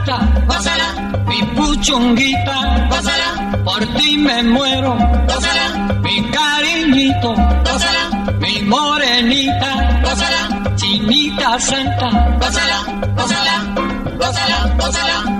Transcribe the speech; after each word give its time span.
chonguita, 0.00 0.18
pásala, 0.46 1.20
mi 1.26 1.42
puchonguita, 1.54 2.88
pásala, 2.88 3.62
por 3.64 3.80
ti 3.96 4.18
me 4.18 4.42
muero, 4.42 4.96
pásala, 5.26 5.94
mi 6.02 6.30
cariñito, 6.30 7.34
pásala, 7.64 8.34
mi 8.38 8.62
morenita, 8.62 10.00
pásala, 10.02 10.74
chinita 10.76 11.58
santa, 11.58 12.38
pásala, 12.38 12.78
pásala, 13.16 13.74
pásala, 14.18 14.76
pásala. 14.76 15.39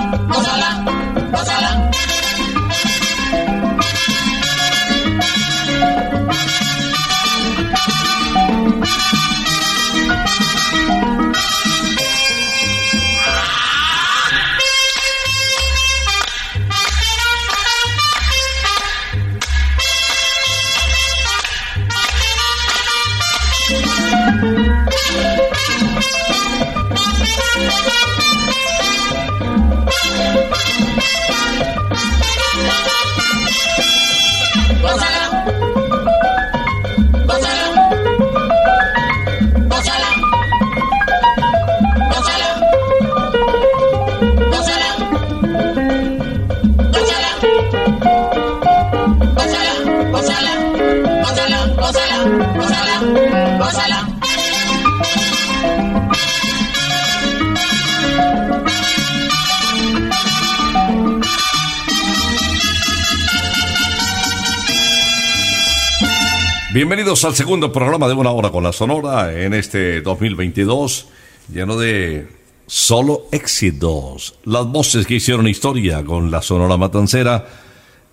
Bienvenidos 66.73 67.25
al 67.25 67.35
segundo 67.35 67.73
programa 67.73 68.07
de 68.07 68.13
Una 68.13 68.31
Hora 68.31 68.49
con 68.49 68.63
la 68.63 68.71
Sonora 68.71 69.37
en 69.37 69.53
este 69.53 69.99
2022, 69.99 71.05
lleno 71.51 71.75
de 71.75 72.29
solo 72.65 73.27
éxitos. 73.33 74.35
Las 74.45 74.65
voces 74.67 75.05
que 75.05 75.15
hicieron 75.15 75.49
historia 75.49 76.01
con 76.05 76.31
la 76.31 76.41
Sonora 76.41 76.77
Matancera 76.77 77.45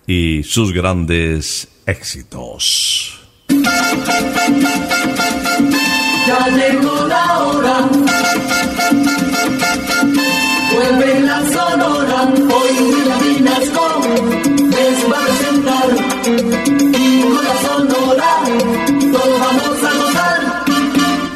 y 0.05 0.43
sus 0.43 0.73
grandes 0.73 1.69
éxitos. 1.85 3.17
Ya 6.27 6.47
llegó 6.49 7.07
la 7.07 7.39
hora. 7.39 7.89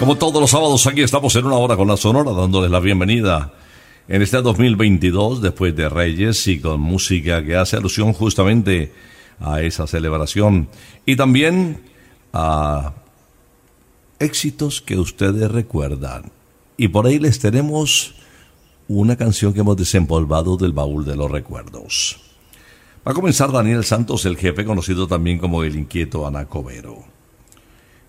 Como 0.04 0.18
todos 0.18 0.42
los 0.42 0.52
sábados, 0.52 0.86
aquí 0.86 1.00
estamos 1.00 1.34
en 1.38 1.46
Una 1.46 1.56
Hora 1.56 1.78
con 1.78 1.88
la 1.88 1.96
Sonora, 1.96 2.34
dándoles 2.34 2.70
la 2.70 2.82
bienvenida 2.82 3.54
en 4.10 4.22
este 4.22 4.42
2022, 4.42 5.42
después 5.42 5.74
de 5.78 5.88
Reyes, 5.88 6.46
y 6.48 6.60
con 6.60 6.82
música 6.82 7.42
que 7.42 7.56
hace 7.56 7.78
alusión 7.78 8.12
justamente 8.12 8.92
a 9.40 9.62
esa 9.62 9.88
celebración. 9.88 10.68
Y 11.06 11.16
también 11.16 11.84
a 12.34 12.92
éxitos 14.20 14.82
que 14.82 15.00
ustedes 15.00 15.50
recuerdan. 15.50 16.34
Y 16.76 16.90
por 16.90 17.08
ahí 17.08 17.18
les 17.18 17.40
tenemos 17.40 18.16
una 18.90 19.16
canción 19.16 19.54
que 19.54 19.62
hemos 19.62 19.78
desempolvado 19.78 20.58
del 20.58 20.74
baúl 20.74 21.06
de 21.06 21.16
los 21.16 21.32
recuerdos. 21.32 22.20
Va 23.08 23.14
a 23.14 23.16
comenzar 23.16 23.54
Daniel 23.54 23.86
Santos, 23.86 24.26
el 24.26 24.36
jefe 24.36 24.66
conocido 24.66 25.08
también 25.08 25.40
como 25.40 25.64
el 25.64 25.78
inquieto 25.78 26.28
Anacobero. 26.28 27.13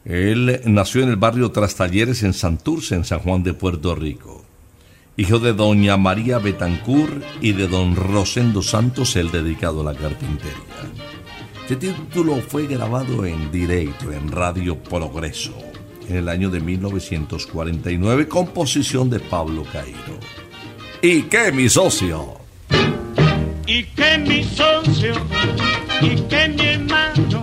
Él 0.05 0.61
nació 0.67 1.03
en 1.03 1.09
el 1.09 1.17
barrio 1.17 1.51
Trastalleres 1.51 2.23
en 2.23 2.35
Santurce, 2.35 2.95
en 2.95 3.05
San 3.05 3.21
Juan 3.21 3.43
de 3.43 3.55
Puerto 3.55 3.95
Rico. 3.95 4.45
Hijo 5.17 5.39
de 5.39 5.53
doña 5.53 5.97
María 5.97 6.39
Betancourt 6.39 7.23
y 7.41 7.53
de 7.53 7.69
don 7.69 7.97
Rosendo 7.97 8.63
Santos, 8.63 9.17
el 9.17 9.31
dedicado 9.31 9.81
a 9.81 9.93
la 9.93 9.99
carpintería. 9.99 10.53
Este 11.63 11.77
título 11.77 12.37
fue 12.37 12.67
grabado 12.67 13.25
en 13.25 13.51
directo 13.51 14.13
en 14.13 14.31
Radio 14.31 14.77
Progreso 14.77 15.55
en 16.09 16.17
el 16.17 16.29
año 16.29 16.51
de 16.51 16.61
1949, 16.61 18.29
composición 18.29 19.09
de 19.09 19.21
Pablo 19.21 19.65
Cairo. 19.73 20.19
¿Y 21.01 21.23
qué, 21.23 21.51
mi 21.51 21.69
socio? 21.69 22.45
y 23.67 23.85
que 23.85 24.19
mi 24.19 24.45
socio 24.45 25.15
y 26.03 26.17
que 26.29 26.49
mi 26.49 26.67
hermano, 26.67 27.43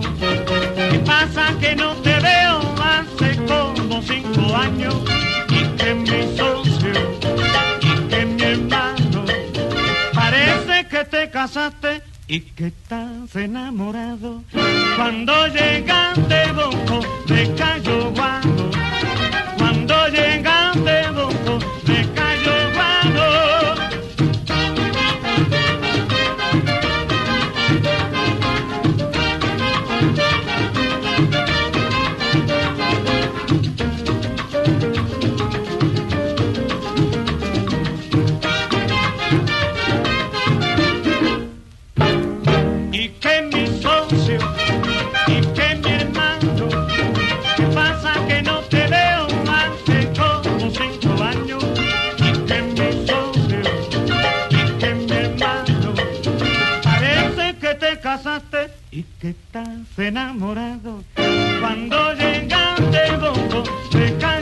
¿qué 0.92 0.98
pasa 1.00 1.44
que 1.58 1.74
no 1.74 1.94
te 1.96 2.14
veo 2.20 2.60
hace 2.92 3.36
como 3.46 4.02
cinco 4.02 4.54
años? 4.54 4.94
Y 5.48 5.64
que 5.76 5.94
mi 5.94 6.36
socio, 6.36 6.92
y 7.80 8.08
que 8.08 8.26
mi 8.26 8.42
hermano, 8.42 9.24
parece 10.12 10.86
que 10.88 11.04
te 11.04 11.30
casaste 11.30 12.02
y 12.28 12.40
que 12.40 12.66
estás 12.66 13.34
enamorado. 13.34 14.42
Cuando 14.96 15.46
llegaste, 15.48 16.52
Bonco, 16.52 17.00
me 17.28 17.54
cayó 17.54 18.10
guano. 18.10 18.70
Cuando 19.58 20.08
llegaste, 20.08 20.61
estás 59.62 59.98
enamorado. 59.98 61.04
Cuando 61.60 62.14
llegaste 62.14 63.16
bongo 63.16 63.62
te 63.90 64.16
cayó 64.18 64.41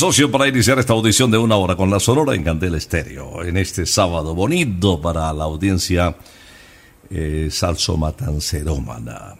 socio 0.00 0.30
para 0.30 0.48
iniciar 0.48 0.78
esta 0.78 0.94
audición 0.94 1.30
de 1.30 1.36
una 1.36 1.56
hora 1.56 1.76
con 1.76 1.90
la 1.90 2.00
Sonora 2.00 2.34
en 2.34 2.42
Candela 2.42 2.78
Estéreo, 2.78 3.44
en 3.44 3.58
este 3.58 3.84
sábado 3.84 4.34
bonito 4.34 4.98
para 4.98 5.30
la 5.34 5.44
audiencia 5.44 6.16
eh, 7.10 7.48
salso 7.50 7.98
matancerómana. 7.98 9.34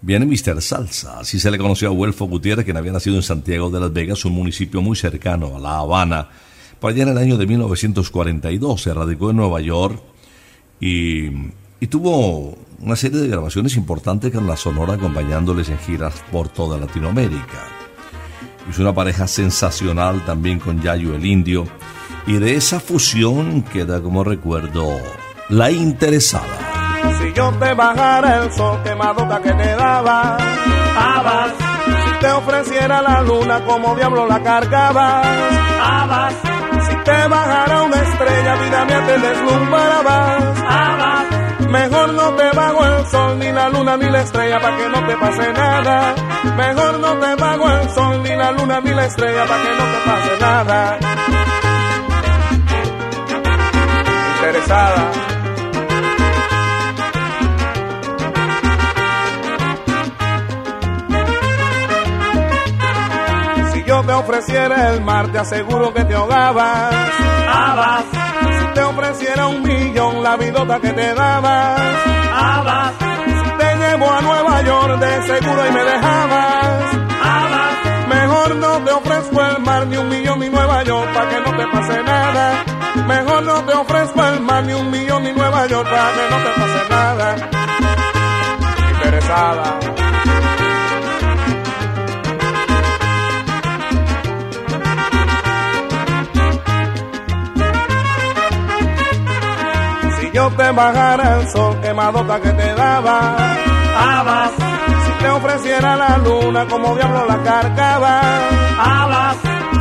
Viene 0.00 0.26
Mr. 0.26 0.60
Salsa, 0.60 1.20
así 1.20 1.38
se 1.38 1.52
le 1.52 1.58
conoció 1.58 1.86
a 1.86 1.92
Huelfo 1.92 2.24
Gutiérrez, 2.24 2.64
quien 2.64 2.78
había 2.78 2.90
nacido 2.90 3.14
en 3.14 3.22
Santiago 3.22 3.70
de 3.70 3.78
Las 3.78 3.92
Vegas, 3.92 4.24
un 4.24 4.32
municipio 4.32 4.82
muy 4.82 4.96
cercano 4.96 5.54
a 5.54 5.60
La 5.60 5.78
Habana. 5.78 6.28
Por 6.80 6.90
allá 6.90 7.04
en 7.04 7.10
el 7.10 7.18
año 7.18 7.36
de 7.36 7.46
1942 7.46 8.82
se 8.82 8.92
radicó 8.92 9.30
en 9.30 9.36
Nueva 9.36 9.60
York 9.60 10.02
y, 10.80 11.26
y 11.78 11.86
tuvo 11.88 12.58
una 12.80 12.96
serie 12.96 13.20
de 13.20 13.28
grabaciones 13.28 13.76
importantes 13.76 14.32
con 14.32 14.48
la 14.48 14.56
Sonora 14.56 14.94
acompañándoles 14.94 15.68
en 15.68 15.78
giras 15.78 16.24
por 16.32 16.48
toda 16.48 16.76
Latinoamérica. 16.76 17.79
Hizo 18.70 18.82
una 18.82 18.94
pareja 18.94 19.26
sensacional 19.26 20.24
también 20.24 20.60
con 20.60 20.80
Yayo 20.80 21.16
el 21.16 21.26
Indio. 21.26 21.66
Y 22.28 22.34
de 22.34 22.54
esa 22.54 22.78
fusión 22.78 23.62
queda 23.62 24.00
como 24.00 24.22
recuerdo 24.22 24.86
La 25.48 25.72
Interesada. 25.72 26.44
Si 27.18 27.32
yo 27.32 27.50
te 27.58 27.74
bajara 27.74 28.44
el 28.44 28.52
sol 28.52 28.80
quemadota 28.84 29.42
que 29.42 29.52
te 29.54 29.74
daba, 29.74 30.36
Abas, 30.96 31.52
si 31.84 32.18
te 32.20 32.30
ofreciera 32.30 33.02
la 33.02 33.22
luna 33.22 33.64
como 33.64 33.96
diablo 33.96 34.26
la 34.26 34.40
cargabas, 34.40 35.26
abas, 35.82 36.34
si 36.88 36.96
te 37.04 37.28
bajara 37.28 37.82
una 37.82 37.96
estrella, 37.96 38.54
vida 38.54 38.84
mía 38.84 39.06
te 39.06 39.18
deslumbrabas, 39.18 40.60
abas, 40.60 40.79
mejor 41.70 42.12
no 42.14 42.34
te 42.34 42.50
bajo 42.50 42.84
el 42.84 43.06
sol 43.06 43.38
ni 43.38 43.52
la 43.52 43.68
luna 43.68 43.96
ni 43.96 44.10
la 44.10 44.20
estrella 44.22 44.60
para 44.60 44.76
que 44.76 44.88
no 44.88 45.06
te 45.06 45.16
pase 45.16 45.52
nada, 45.52 46.14
mejor 46.56 46.98
no 46.98 47.18
te 47.18 47.34
bajo 47.36 47.70
el 47.70 47.90
sol 47.90 48.22
ni 48.22 48.36
la 48.36 48.52
luna 48.52 48.80
ni 48.80 48.90
la 48.90 49.04
estrella 49.06 49.44
para 49.46 49.62
que 49.62 49.70
no 49.70 49.84
te 49.84 50.10
pase 50.10 50.40
nada. 50.40 50.98
Interesada. 54.36 55.12
Si 63.72 63.84
yo 63.84 64.02
te 64.02 64.12
ofreciera 64.12 64.90
el 64.90 65.00
mar, 65.02 65.30
te 65.30 65.38
aseguro 65.38 65.92
que 65.94 66.04
te 66.04 66.14
ahogabas. 66.14 66.94
abas, 67.46 68.19
Ofreciera 69.10 69.48
un 69.48 69.62
millón, 69.64 70.22
la 70.22 70.36
vidota 70.36 70.78
que 70.78 70.92
te 70.92 71.14
dabas. 71.14 71.80
abas, 72.32 72.92
te 73.58 73.76
llevo 73.76 74.08
a 74.08 74.20
Nueva 74.20 74.62
York, 74.62 75.00
de 75.00 75.22
seguro 75.26 75.66
y 75.66 75.72
me 75.72 75.82
dejabas. 75.82 76.84
abas, 77.20 78.06
Mejor 78.08 78.54
no 78.54 78.84
te 78.84 78.92
ofrezco 78.92 79.42
el 79.42 79.58
mar, 79.62 79.86
ni 79.88 79.96
un 79.96 80.08
millón 80.08 80.38
ni 80.38 80.48
Nueva 80.48 80.84
York, 80.84 81.12
para 81.12 81.28
que 81.28 81.40
no 81.40 81.56
te 81.56 81.66
pase 81.66 82.02
nada. 82.04 82.64
Mejor 83.08 83.42
no 83.42 83.64
te 83.64 83.72
ofrezco 83.72 84.24
el 84.26 84.40
mar, 84.42 84.62
ni 84.62 84.74
un 84.74 84.88
millón 84.92 85.24
ni 85.24 85.32
Nueva 85.32 85.66
York, 85.66 85.90
para 85.90 86.12
que 86.12 86.30
no 86.30 86.36
te 86.44 86.60
pase 86.60 86.88
nada. 86.88 87.36
Interesada. 88.92 89.80
Yo 100.40 100.50
te 100.56 100.70
bajara 100.72 101.38
el 101.38 101.48
sol 101.50 101.78
quemadota 101.82 102.40
que 102.40 102.50
te 102.52 102.74
daba, 102.74 103.36
abas, 104.16 104.52
si 105.04 105.12
te 105.20 105.28
ofreciera 105.28 105.96
la 105.96 106.16
luna 106.16 106.66
como 106.66 106.96
diablo 106.96 107.26
la 107.26 107.42
cargaba, 107.42 108.20
abas, 109.02 109.36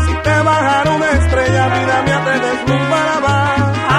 si 0.06 0.14
te 0.26 0.36
bajara 0.50 0.92
una 0.92 1.12
estrella, 1.12 1.64
vida 1.76 2.02
mía 2.06 2.20
te 2.28 2.36
deslumbraba. 2.48 3.36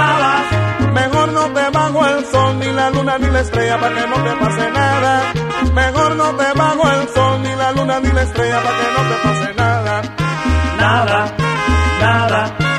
abas, 0.07 0.93
Mejor 0.93 1.33
no 1.33 1.45
te 1.57 1.71
bajo 1.71 2.07
el 2.07 2.25
sol, 2.26 2.59
ni 2.59 2.73
la 2.73 2.90
luna 2.90 3.19
ni 3.19 3.29
la 3.31 3.40
estrella, 3.40 3.79
para 3.81 3.95
que 3.95 4.07
no 4.07 4.17
te 4.17 4.33
pase 4.43 4.71
nada. 4.71 5.12
Mejor 5.73 6.17
no 6.17 6.29
te 6.37 6.52
bajo 6.59 6.90
el 6.90 7.09
sol, 7.14 7.43
ni 7.43 7.55
la 7.55 7.73
luna 7.73 8.00
ni 8.00 8.12
la 8.12 8.23
estrella, 8.23 8.59
para 8.64 8.76
que 8.81 8.88
no 8.97 9.02
te 9.09 9.17
pase 9.25 9.55
nada, 9.55 10.02
nada, 10.79 11.35
nada. 12.02 12.70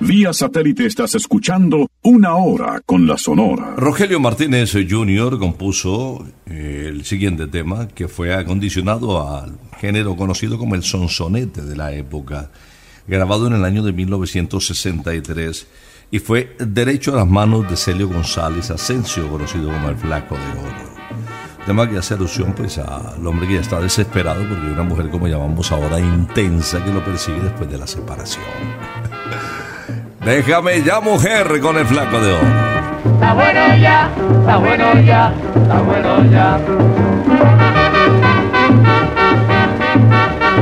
Vía 0.00 0.32
satélite 0.32 0.86
estás 0.86 1.14
escuchando 1.16 1.90
Una 2.02 2.34
Hora 2.36 2.80
con 2.86 3.06
la 3.06 3.18
Sonora. 3.18 3.74
Rogelio 3.76 4.20
Martínez 4.20 4.72
Jr. 4.72 5.38
compuso 5.38 6.24
eh, 6.46 6.86
el 6.88 7.04
siguiente 7.04 7.46
tema 7.46 7.88
que 7.88 8.08
fue 8.08 8.32
acondicionado 8.32 9.28
al 9.28 9.58
género 9.78 10.16
conocido 10.16 10.56
como 10.56 10.74
el 10.76 10.82
sonsonete 10.82 11.62
de 11.62 11.76
la 11.76 11.92
época, 11.92 12.50
grabado 13.06 13.48
en 13.48 13.54
el 13.54 13.64
año 13.64 13.82
de 13.82 13.92
1963 13.92 15.66
y 16.10 16.18
fue 16.20 16.56
derecho 16.58 17.12
a 17.12 17.16
las 17.16 17.28
manos 17.28 17.68
de 17.68 17.76
Celio 17.76 18.08
González 18.08 18.70
Asensio, 18.70 19.28
conocido 19.28 19.70
como 19.70 19.90
el 19.90 19.96
Flaco 19.96 20.36
de 20.36 20.60
Oro. 20.60 20.88
Tema 21.66 21.86
que 21.86 21.98
hace 21.98 22.14
alusión 22.14 22.54
pues 22.54 22.78
al 22.78 23.26
hombre 23.26 23.46
que 23.46 23.54
ya 23.54 23.60
está 23.60 23.78
desesperado 23.78 24.40
porque 24.48 24.64
hay 24.64 24.72
una 24.72 24.84
mujer 24.84 25.10
como 25.10 25.28
llamamos 25.28 25.70
ahora 25.70 26.00
intensa 26.00 26.82
que 26.82 26.92
lo 26.92 27.04
persigue 27.04 27.40
después 27.40 27.70
de 27.70 27.76
la 27.76 27.86
separación. 27.86 28.44
Déjame 30.24 30.82
ya 30.82 31.00
mujer 31.00 31.60
con 31.60 31.76
el 31.76 31.86
Flaco 31.86 32.20
de 32.20 32.32
Oro. 32.32 32.46
Está 33.14 33.34
bueno 33.34 33.76
ya, 33.76 34.10
está 34.40 34.56
bueno 34.56 35.00
ya, 35.00 35.32
está 35.54 35.78
bueno 35.80 36.24
ya. 36.30 36.58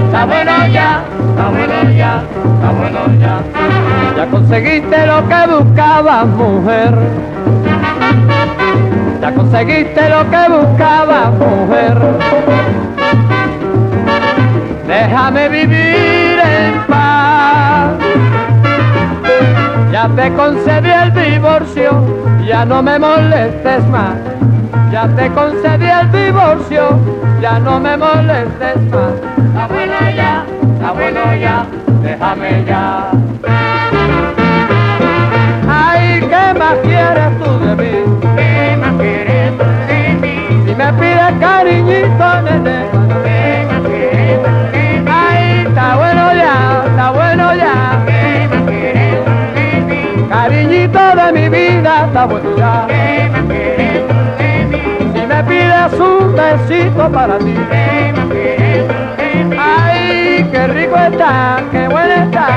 Está 0.04 0.24
bueno 0.24 0.66
ya, 0.72 1.04
está 1.30 1.48
bueno 1.48 1.90
ya, 1.96 2.22
está 2.54 2.70
bueno 2.70 3.20
ya. 3.20 3.40
Ya 4.16 4.26
conseguiste 4.26 5.06
lo 5.06 5.28
que 5.28 5.46
buscabas, 5.52 6.26
mujer. 6.26 6.94
Ya 9.20 9.34
conseguiste 9.34 10.08
lo 10.08 10.30
que 10.30 10.48
buscabas, 10.48 11.32
mujer. 11.34 11.98
Déjame 14.86 15.48
vivir 15.48 16.40
en 16.40 16.86
paz. 16.86 16.95
Ya 19.96 20.08
te 20.08 20.30
concedí 20.34 20.90
el 20.90 21.10
divorcio, 21.14 21.90
ya 22.46 22.66
no 22.66 22.82
me 22.82 22.98
molestes 22.98 23.82
más. 23.86 24.16
Ya 24.92 25.08
te 25.16 25.30
concedí 25.30 25.86
el 25.86 26.12
divorcio, 26.12 27.00
ya 27.40 27.58
no 27.58 27.80
me 27.80 27.96
molestes 27.96 28.76
más. 28.90 29.14
Está 29.38 29.66
bueno 29.68 29.94
ya, 30.14 30.44
está 30.74 30.92
bueno 30.92 31.34
ya, 31.36 31.66
déjame 32.02 32.64
ya. 32.66 33.10
Ay, 35.66 36.20
¿qué 36.20 36.58
más 36.58 36.76
quieres 36.82 37.38
tú 37.42 37.58
de 37.60 37.76
mí? 37.76 38.18
¿Qué 38.36 38.76
más 38.76 38.92
quieres 39.00 39.52
tú 39.56 39.64
de 39.88 40.14
mí? 40.20 40.66
Si 40.66 40.74
me 40.74 40.92
pides 40.92 41.32
cariñito, 41.40 42.42
nene. 42.42 42.85
Mi 51.32 51.48
vida, 51.48 52.06
está 52.06 52.26
bueno 52.26 52.56
ya. 52.56 52.86
¿Qué 52.88 53.28
más 53.28 53.44
quieres 53.48 53.90
tú 53.98 54.38
de 54.38 54.64
mí? 54.66 54.78
Si 55.14 55.26
me 55.26 55.42
pides 55.44 55.92
un 56.00 56.34
besito 56.34 57.10
para 57.10 57.38
ti. 57.38 57.54
Ay, 59.58 60.48
qué 60.50 60.66
rico 60.68 60.96
está, 60.96 61.62
qué 61.72 61.88
bueno 61.88 62.14
está. 62.14 62.48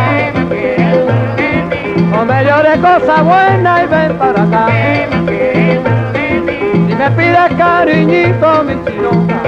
No 2.11 2.25
me 2.25 2.43
llores 2.43 2.77
cosas 2.77 3.23
buenas 3.23 3.83
y 3.83 3.87
ven 3.87 4.17
para 4.17 4.43
acá. 4.43 4.67
Si 6.87 6.95
me 6.95 7.11
pides 7.11 7.53
cariñito, 7.57 8.63
mi 8.63 8.75
chilonga. 8.85 9.39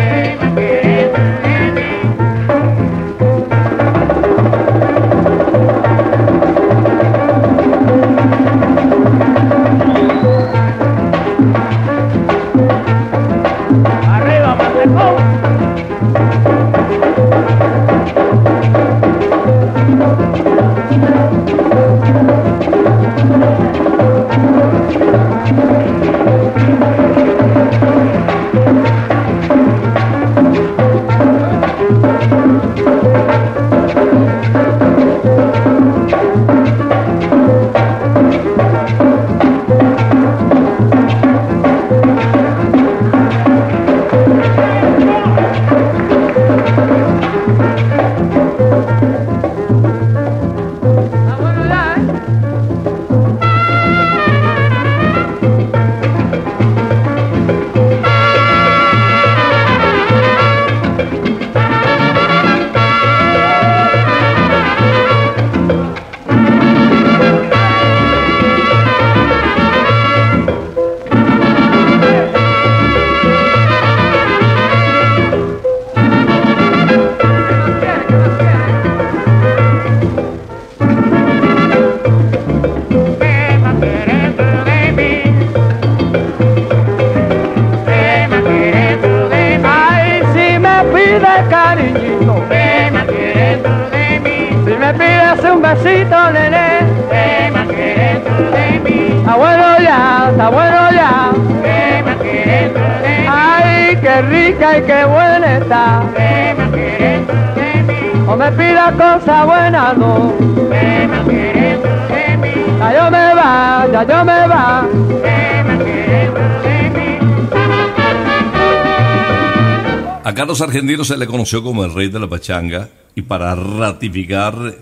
A 120.24 120.34
Carlos 120.34 120.60
Argentino 120.62 121.03
se 121.03 121.17
le 121.17 121.27
conoció 121.27 121.62
como 121.62 121.86
el 121.86 121.93
rey 121.93 122.10
de 122.10 122.20
la 122.20 122.27
pachanga 122.27 122.89
y 123.13 123.22
para 123.22 123.53
ratificar 123.53 124.74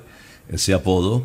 ese 0.48 0.74
apodo, 0.74 1.24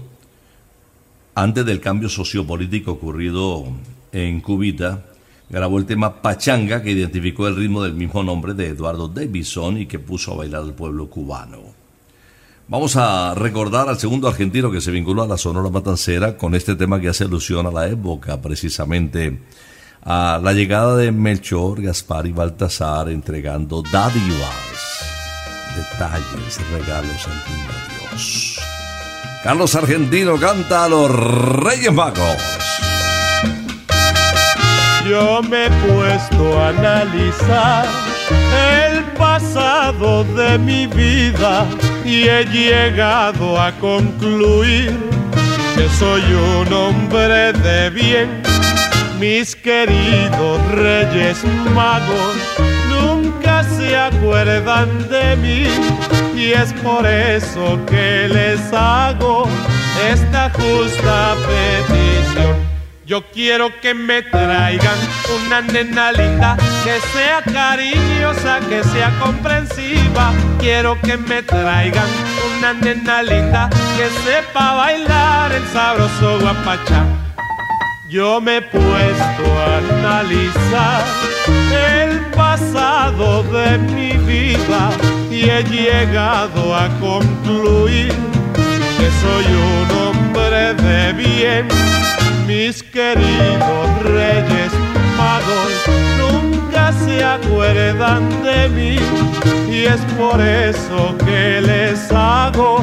antes 1.36 1.64
del 1.64 1.80
cambio 1.80 2.08
sociopolítico 2.08 2.90
ocurrido 2.90 3.64
en 4.10 4.40
Cubita, 4.40 5.04
grabó 5.48 5.78
el 5.78 5.86
tema 5.86 6.20
Pachanga 6.20 6.82
que 6.82 6.90
identificó 6.90 7.46
el 7.46 7.54
ritmo 7.54 7.84
del 7.84 7.94
mismo 7.94 8.24
nombre 8.24 8.54
de 8.54 8.70
Eduardo 8.70 9.06
Davidson 9.06 9.78
y 9.78 9.86
que 9.86 10.00
puso 10.00 10.32
a 10.32 10.36
bailar 10.38 10.62
al 10.62 10.74
pueblo 10.74 11.08
cubano. 11.08 11.73
Vamos 12.66 12.96
a 12.96 13.34
recordar 13.34 13.90
al 13.90 13.98
segundo 13.98 14.26
argentino 14.26 14.70
que 14.70 14.80
se 14.80 14.90
vinculó 14.90 15.22
a 15.22 15.26
la 15.26 15.36
Sonora 15.36 15.68
Matancera 15.68 16.38
con 16.38 16.54
este 16.54 16.76
tema 16.76 16.98
que 16.98 17.08
hace 17.08 17.24
alusión 17.24 17.66
a 17.66 17.70
la 17.70 17.86
época, 17.88 18.40
precisamente 18.40 19.38
a 20.02 20.40
la 20.42 20.52
llegada 20.54 20.96
de 20.96 21.12
Melchor, 21.12 21.82
Gaspar 21.82 22.26
y 22.26 22.32
Baltasar 22.32 23.10
entregando 23.10 23.82
dádivas, 23.82 25.04
detalles, 25.76 26.60
regalos 26.72 27.26
al 27.26 27.52
niño 27.52 28.10
Dios. 28.10 28.60
Carlos 29.42 29.74
Argentino 29.74 30.38
canta 30.40 30.84
a 30.84 30.88
los 30.88 31.10
Reyes 31.10 31.92
Magos. 31.92 32.38
Yo 35.06 35.42
me 35.42 35.66
he 35.66 35.70
puesto 35.70 36.58
a 36.58 36.68
analizar 36.68 38.03
el 38.30 39.02
pasado 39.18 40.24
de 40.24 40.58
mi 40.58 40.86
vida 40.86 41.66
y 42.04 42.28
he 42.28 42.44
llegado 42.44 43.60
a 43.60 43.72
concluir 43.72 44.92
que 45.74 45.88
soy 45.88 46.22
un 46.22 46.72
hombre 46.72 47.52
de 47.52 47.90
bien. 47.90 48.42
Mis 49.18 49.56
queridos 49.56 50.60
reyes 50.72 51.42
magos 51.74 52.36
nunca 52.88 53.62
se 53.64 53.96
acuerdan 53.96 55.08
de 55.08 55.36
mí 55.36 55.66
y 56.36 56.52
es 56.52 56.72
por 56.74 57.06
eso 57.06 57.78
que 57.86 58.28
les 58.28 58.72
hago 58.72 59.48
esta 60.10 60.50
justa 60.50 61.34
petición. 61.46 62.73
Yo 63.06 63.22
quiero 63.32 63.68
que 63.82 63.92
me 63.92 64.22
traigan 64.22 64.96
una 65.36 65.60
nena 65.60 66.10
linda, 66.10 66.56
que 66.82 66.98
sea 67.12 67.42
cariñosa, 67.42 68.60
que 68.60 68.82
sea 68.82 69.10
comprensiva. 69.20 70.32
Quiero 70.58 70.98
que 71.02 71.18
me 71.18 71.42
traigan 71.42 72.06
una 72.56 72.72
nena 72.72 73.22
linda, 73.22 73.68
que 73.98 74.08
sepa 74.24 74.74
bailar 74.76 75.52
el 75.52 75.66
sabroso 75.68 76.40
guapachá. 76.40 77.04
Yo 78.08 78.40
me 78.40 78.56
he 78.58 78.62
puesto 78.62 79.44
a 79.60 79.78
analizar 79.78 81.04
el 82.06 82.20
pasado 82.30 83.42
de 83.42 83.76
mi 83.78 84.12
vida 84.12 84.90
y 85.30 85.50
he 85.50 85.62
llegado 85.64 86.74
a 86.74 86.88
concluir 87.00 88.33
que 89.04 89.10
soy 89.10 89.44
un 89.54 89.90
hombre 90.00 90.74
de 90.74 91.12
bien. 91.12 91.68
Mis 92.46 92.82
queridos 92.82 94.02
reyes 94.02 94.72
magos 95.18 95.72
nunca 96.20 96.92
se 97.04 97.22
acuerdan 97.22 98.22
de 98.42 98.68
mí 98.70 98.96
y 99.70 99.84
es 99.84 100.00
por 100.18 100.40
eso 100.40 101.16
que 101.24 101.60
les 101.60 102.10
hago 102.12 102.82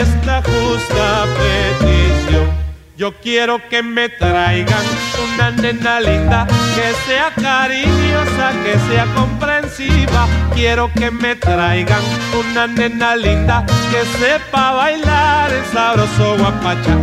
esta 0.00 0.42
justa 0.42 1.26
petición. 1.38 2.59
Yo 3.00 3.14
quiero 3.14 3.66
que 3.70 3.82
me 3.82 4.10
traigan 4.10 4.84
una 5.24 5.50
nena 5.50 6.00
linda, 6.00 6.46
que 6.74 6.92
sea 7.06 7.32
cariñosa, 7.34 8.52
que 8.62 8.78
sea 8.90 9.06
comprensiva. 9.14 10.28
Quiero 10.52 10.92
que 10.92 11.10
me 11.10 11.34
traigan 11.34 12.02
una 12.38 12.66
nena 12.66 13.16
linda, 13.16 13.64
que 13.90 14.04
sepa 14.18 14.72
bailar 14.72 15.50
el 15.50 15.64
sabroso 15.72 16.36
guapacha. 16.36 16.98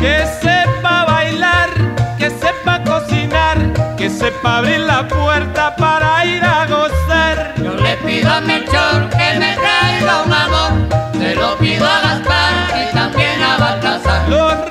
Que 0.00 0.26
sepa 0.42 1.04
bailar, 1.04 1.70
que 2.18 2.28
sepa 2.28 2.82
cocinar, 2.82 3.56
que 3.96 4.10
sepa 4.10 4.56
abrir 4.56 4.80
la 4.80 5.06
puerta 5.06 5.76
que 8.40 9.38
me 9.38 9.56
traiga 9.56 10.22
un 10.24 10.32
amor, 10.32 10.70
se 11.18 11.34
lo 11.34 11.58
pido 11.58 11.84
a 11.84 12.00
Gaspar 12.00 12.52
y 12.80 12.94
también 12.94 13.42
a 13.42 13.56
Baltasar. 13.58 14.67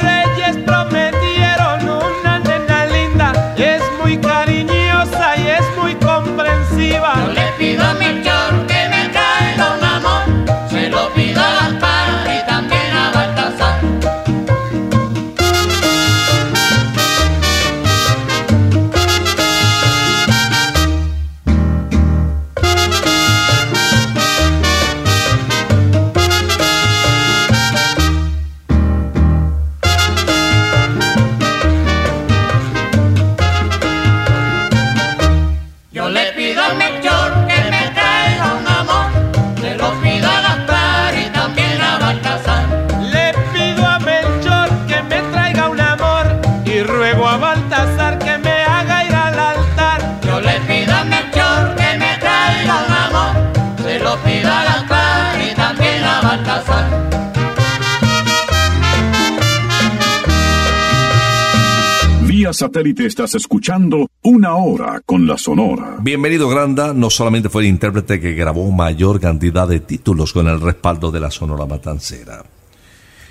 Satélite 62.53 63.05
estás 63.05 63.35
escuchando 63.35 64.07
Una 64.23 64.55
Hora 64.55 65.01
con 65.05 65.27
la 65.27 65.37
Sonora. 65.37 65.97
Bienvenido 66.01 66.49
Granda, 66.49 66.93
no 66.93 67.09
solamente 67.09 67.49
fue 67.49 67.63
el 67.63 67.69
intérprete 67.69 68.19
que 68.19 68.33
grabó 68.33 68.71
mayor 68.71 69.19
cantidad 69.19 69.67
de 69.67 69.79
títulos 69.79 70.33
con 70.33 70.47
el 70.47 70.61
respaldo 70.61 71.11
de 71.11 71.19
la 71.19 71.31
Sonora 71.31 71.65
Matancera, 71.65 72.43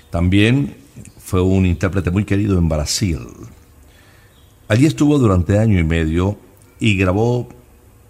también 0.09 0.75
fue 1.19 1.41
un 1.41 1.65
intérprete 1.65 2.11
muy 2.11 2.25
querido 2.25 2.57
en 2.57 2.69
Brasil. 2.69 3.19
Allí 4.67 4.85
estuvo 4.85 5.17
durante 5.17 5.57
año 5.57 5.79
y 5.79 5.83
medio 5.83 6.37
y 6.79 6.97
grabó 6.97 7.49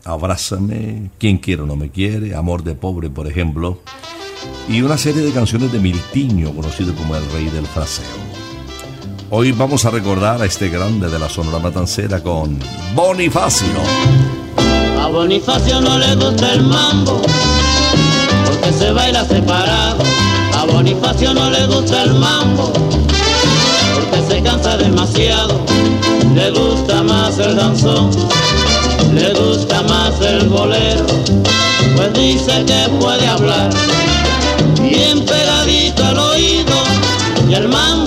Abrázame, 0.03 1.11
Quien 1.17 1.37
quiere 1.37 1.63
o 1.63 1.65
no 1.65 1.75
me 1.75 1.89
quiere, 1.89 2.35
Amor 2.35 2.63
de 2.63 2.75
pobre, 2.75 3.09
por 3.09 3.27
ejemplo, 3.27 3.81
y 4.69 4.81
una 4.81 4.97
serie 4.97 5.21
de 5.21 5.31
canciones 5.31 5.71
de 5.71 5.79
Miltiño, 5.79 6.53
conocido 6.53 6.93
como 6.95 7.15
el 7.15 7.29
rey 7.31 7.45
del 7.49 7.65
fraseo. 7.65 8.26
Hoy 9.29 9.51
vamos 9.51 9.83
a 9.83 9.89
recordar 9.89 10.41
a 10.41 10.45
este 10.45 10.69
grande 10.69 11.09
de 11.09 11.19
la 11.19 11.27
Sonora 11.27 11.59
Matancera 11.59 12.21
con 12.21 12.57
Bonifacio. 12.95 13.67
A 15.01 15.07
Bonifacio 15.07 15.81
no 15.81 15.97
le 15.97 16.15
gusta 16.15 16.53
el 16.53 16.63
mambo, 16.63 17.21
porque 18.45 18.71
se 18.71 18.89
baila 18.91 19.25
separado. 19.25 20.01
A 20.57 20.63
Bonifacio 20.63 21.33
no 21.33 21.49
le 21.49 21.67
gusta 21.67 22.03
el 22.03 22.13
mambo, 22.13 22.71
porque 23.95 24.33
se 24.33 24.41
cansa 24.41 24.77
demasiado. 24.77 25.59
Le 26.33 26.49
gusta 26.51 27.03
más 27.03 27.37
el 27.37 27.57
danzón, 27.57 28.09
le 29.13 29.33
gusta 29.33 29.81
más 29.83 30.21
el 30.21 30.47
bolero, 30.47 31.05
pues 31.97 32.13
dice 32.13 32.63
que 32.65 32.89
puede 32.97 33.27
hablar 33.27 33.71
bien 34.81 35.25
pegadito 35.25 36.05
al 36.05 36.17
oído 36.17 36.75
y 37.49 37.53
el 37.55 37.67
mambo 37.67 38.06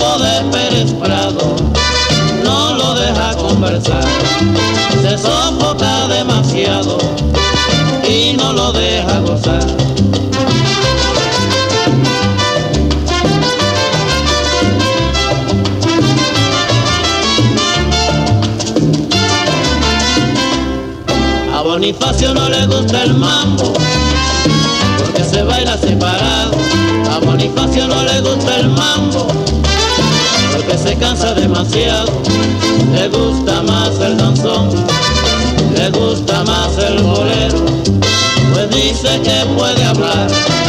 no 2.43 2.73
lo 2.73 2.95
deja 2.95 3.35
conversar. 3.35 4.03
Se 5.01 5.17
sofoca 5.17 6.07
demasiado 6.07 6.97
y 8.07 8.33
no 8.33 8.53
lo 8.53 8.71
deja 8.71 9.19
gozar. 9.19 9.63
A 21.53 21.61
Bonifacio 21.61 22.33
no 22.33 22.49
le 22.49 22.65
gusta 22.65 23.03
el 23.03 23.13
mambo 23.13 23.73
porque 24.97 25.23
se 25.23 25.43
baila 25.43 25.77
separado. 25.77 26.53
A 27.11 27.19
Bonifacio 27.19 27.87
no 27.87 28.01
le 28.03 28.21
gusta 28.21 28.55
el 28.57 28.69
mambo 28.69 29.50
cansa 31.01 31.33
demasiado. 31.33 32.11
Le 32.93 33.09
gusta 33.09 33.61
más 33.63 33.99
el 33.99 34.17
danzón, 34.17 34.69
le 35.75 35.89
gusta 35.89 36.43
más 36.43 36.77
el 36.77 37.03
bolero, 37.03 37.65
pues 38.53 38.69
dice 38.69 39.19
que 39.21 39.45
puede 39.57 39.83
hablar 39.83 40.60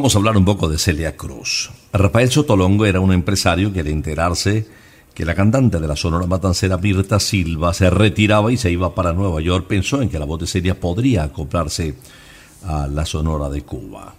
vamos 0.00 0.14
a 0.14 0.18
hablar 0.18 0.38
un 0.38 0.46
poco 0.46 0.66
de 0.66 0.78
Celia 0.78 1.14
Cruz. 1.14 1.70
Rafael 1.92 2.30
Sotolongo 2.30 2.86
era 2.86 3.00
un 3.00 3.12
empresario 3.12 3.70
que 3.70 3.80
al 3.80 3.88
enterarse 3.88 4.66
que 5.12 5.26
la 5.26 5.34
cantante 5.34 5.78
de 5.78 5.86
la 5.86 5.94
Sonora 5.94 6.26
Matancera 6.26 6.78
Mirta 6.78 7.20
Silva 7.20 7.74
se 7.74 7.90
retiraba 7.90 8.50
y 8.50 8.56
se 8.56 8.70
iba 8.70 8.94
para 8.94 9.12
Nueva 9.12 9.42
York, 9.42 9.66
pensó 9.68 10.00
en 10.00 10.08
que 10.08 10.18
la 10.18 10.24
voz 10.24 10.40
de 10.40 10.46
Celia 10.46 10.80
podría 10.80 11.24
acoplarse 11.24 11.96
a 12.64 12.86
la 12.86 13.04
Sonora 13.04 13.50
de 13.50 13.60
Cuba. 13.60 14.14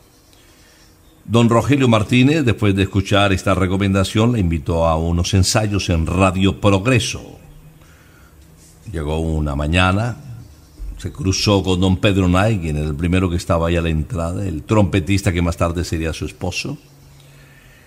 Don 1.26 1.50
Rogelio 1.50 1.88
Martínez, 1.88 2.46
después 2.46 2.76
de 2.76 2.84
escuchar 2.84 3.34
esta 3.34 3.56
recomendación, 3.56 4.34
le 4.34 4.40
invitó 4.40 4.86
a 4.86 4.98
unos 4.98 5.34
ensayos 5.34 5.90
en 5.90 6.06
Radio 6.06 6.62
Progreso. 6.62 7.40
Llegó 8.92 9.18
una 9.18 9.56
mañana, 9.56 10.16
se 11.02 11.12
cruzó 11.12 11.64
con 11.64 11.82
don 11.82 11.98
Pedro 11.98 12.28
Naigin, 12.28 12.78
el 12.78 12.96
primero 12.96 13.28
que 13.28 13.36
estaba 13.36 13.68
ahí 13.68 13.76
a 13.76 13.82
la 13.82 13.90
entrada, 13.90 14.46
el 14.46 14.62
trompetista 14.62 15.34
que 15.34 15.42
más 15.42 15.58
tarde 15.58 15.84
sería 15.84 16.14
su 16.14 16.26
esposo. 16.26 16.78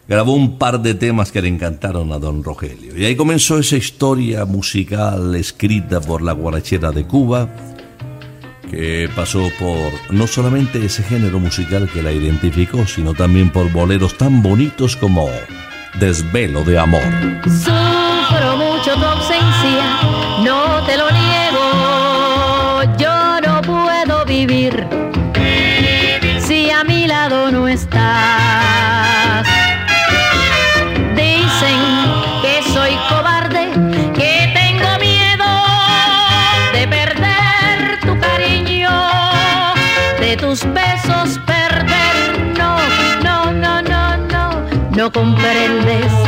Grabó 0.09 0.33
un 0.35 0.59
par 0.59 0.83
de 0.83 0.95
temas 0.95 1.31
que 1.31 1.41
le 1.41 1.47
encantaron 1.47 2.11
a 2.11 2.19
don 2.19 2.43
Rogelio. 2.43 2.99
Y 2.99 3.05
ahí 3.05 3.15
comenzó 3.15 3.59
esa 3.59 3.77
historia 3.77 4.45
musical 4.47 5.33
escrita 5.37 6.01
por 6.01 6.23
la 6.23 6.33
guarachera 6.33 6.91
de 6.91 7.05
Cuba, 7.05 7.49
que 8.69 9.09
pasó 9.15 9.49
por 9.61 9.93
no 10.11 10.27
solamente 10.27 10.85
ese 10.85 11.05
género 11.05 11.39
musical 11.39 11.89
que 11.93 12.03
la 12.03 12.11
identificó, 12.11 12.85
sino 12.85 13.15
también 13.15 13.51
por 13.51 13.71
boleros 13.71 14.19
tan 14.19 14.43
bonitos 14.43 14.97
como 14.97 15.29
Desvelo 16.01 16.65
de 16.65 16.81
Amor. 16.81 17.05
Sufro 17.45 18.57
mucho 18.57 18.97
si 26.41 26.71
a 26.71 26.85
mi 26.85 27.07
lado 27.07 27.51
no 27.51 27.69
estás. 27.69 29.47
Dicen 31.15 31.81
que 32.41 32.63
soy 32.73 32.93
cobarde, 33.11 33.69
que 34.15 34.51
tengo 34.55 34.99
miedo 35.01 35.51
de 36.73 36.89
perder 36.89 38.01
tu 38.01 38.19
cariño, 38.19 38.91
de 40.21 40.37
tus 40.39 40.65
besos 40.73 41.39
perder. 41.45 42.55
No, 42.57 42.79
no, 43.23 43.53
no, 43.53 43.83
no, 43.83 44.17
no. 44.17 44.65
No 44.97 45.13
comprendes 45.13 46.24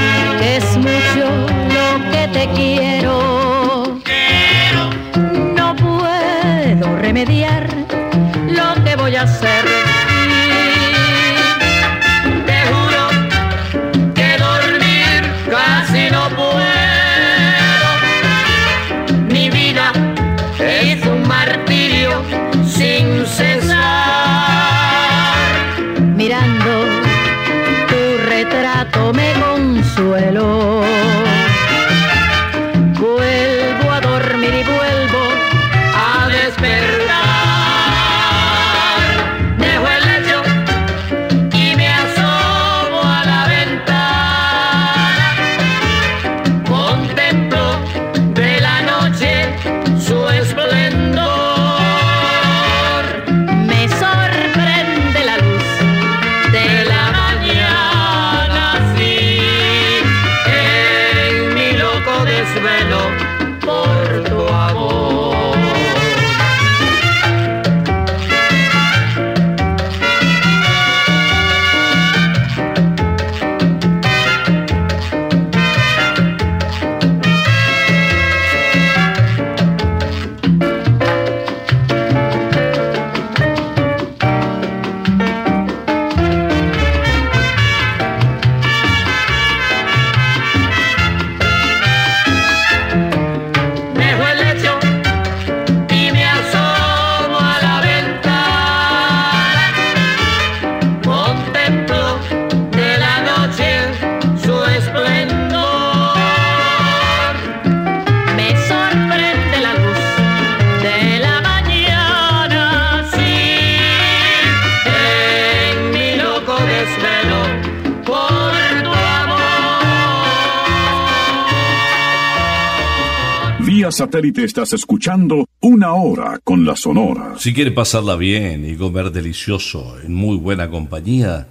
Vía 123.86 123.92
satélite 123.92 124.42
estás 124.42 124.72
escuchando 124.72 125.46
Una 125.60 125.94
Hora 125.94 126.40
con 126.42 126.66
la 126.66 126.74
Sonora. 126.74 127.34
Si 127.38 127.54
quiere 127.54 127.70
pasarla 127.70 128.16
bien 128.16 128.68
y 128.68 128.74
comer 128.74 129.12
delicioso 129.12 130.00
en 130.00 130.12
muy 130.12 130.36
buena 130.38 130.68
compañía, 130.68 131.46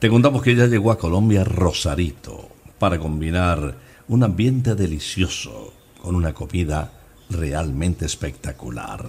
te 0.00 0.08
contamos 0.08 0.42
que 0.42 0.56
ya 0.56 0.66
llegó 0.66 0.90
a 0.90 0.98
Colombia 0.98 1.44
Rosarito 1.44 2.48
para 2.80 2.98
combinar 2.98 3.76
un 4.08 4.24
ambiente 4.24 4.74
delicioso 4.74 5.72
con 6.02 6.16
una 6.16 6.34
comida 6.34 6.90
realmente 7.30 8.06
espectacular. 8.06 9.08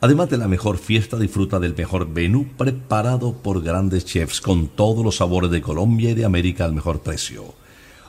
Además 0.00 0.28
de 0.28 0.38
la 0.38 0.48
mejor 0.48 0.78
fiesta, 0.78 1.16
disfruta 1.16 1.60
del 1.60 1.76
mejor 1.76 2.08
menú 2.08 2.48
preparado 2.56 3.32
por 3.32 3.62
grandes 3.62 4.06
chefs 4.06 4.40
con 4.40 4.66
todos 4.66 5.04
los 5.04 5.18
sabores 5.18 5.52
de 5.52 5.62
Colombia 5.62 6.10
y 6.10 6.14
de 6.14 6.24
América 6.24 6.64
al 6.64 6.72
mejor 6.72 7.00
precio. 7.00 7.54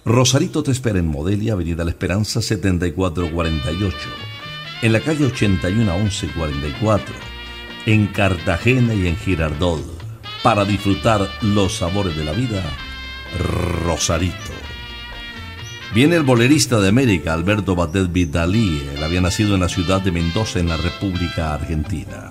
Rosarito 0.05 0.63
te 0.63 0.71
espera 0.71 0.99
en 0.99 1.07
Modelia, 1.07 1.53
Avenida 1.53 1.85
La 1.85 1.91
Esperanza 1.91 2.41
7448, 2.41 3.95
en 4.81 4.91
la 4.91 4.99
calle 4.99 5.27
81 5.27 5.97
1144, 5.97 7.15
en 7.85 8.07
Cartagena 8.07 8.93
y 8.93 9.07
en 9.07 9.15
Girardot. 9.15 9.81
Para 10.43 10.65
disfrutar 10.65 11.29
los 11.41 11.77
sabores 11.77 12.17
de 12.17 12.25
la 12.25 12.33
vida, 12.33 12.61
Rosarito. 13.85 14.35
Viene 15.93 16.17
el 16.17 16.23
bolerista 16.23 16.81
de 16.81 16.89
América, 16.89 17.33
Alberto 17.33 17.73
Batet 17.73 18.11
Vidalí. 18.11 18.81
Él 18.93 19.01
había 19.01 19.21
nacido 19.21 19.55
en 19.55 19.61
la 19.61 19.69
ciudad 19.69 20.01
de 20.01 20.11
Mendoza, 20.11 20.59
en 20.59 20.67
la 20.67 20.75
República 20.75 21.53
Argentina. 21.53 22.29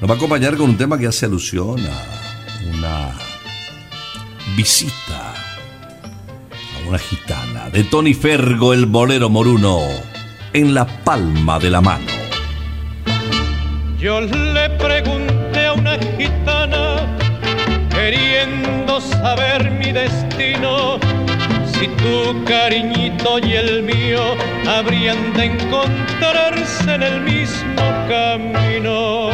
Nos 0.00 0.08
va 0.08 0.14
a 0.14 0.16
acompañar 0.16 0.56
con 0.56 0.70
un 0.70 0.78
tema 0.78 0.96
que 0.96 1.06
hace 1.06 1.26
alusión 1.26 1.80
a 1.80 2.72
una 2.72 3.12
visita 4.56 5.55
una 6.86 6.98
gitana 6.98 7.68
de 7.70 7.84
Tony 7.84 8.14
Fergo, 8.14 8.72
el 8.72 8.86
bolero 8.86 9.28
moruno, 9.28 9.80
en 10.52 10.74
la 10.74 10.86
palma 10.86 11.58
de 11.58 11.70
la 11.70 11.80
mano. 11.80 12.06
Yo 13.98 14.20
le 14.20 14.70
pregunté 14.70 15.66
a 15.66 15.72
una 15.72 15.98
gitana, 16.16 17.06
queriendo 17.90 19.00
saber 19.00 19.70
mi 19.70 19.90
destino, 19.90 20.98
si 21.72 21.88
tu 21.88 22.44
cariñito 22.44 23.38
y 23.40 23.52
el 23.54 23.82
mío 23.82 24.36
habrían 24.68 25.32
de 25.34 25.44
encontrarse 25.46 26.94
en 26.94 27.02
el 27.02 27.20
mismo 27.22 27.82
camino. 28.08 29.30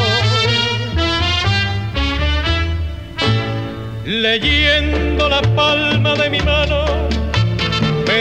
Leyendo 4.05 5.29
la 5.29 5.43
palma 5.55 6.15
de 6.15 6.31
mi 6.31 6.41
mano, 6.41 6.85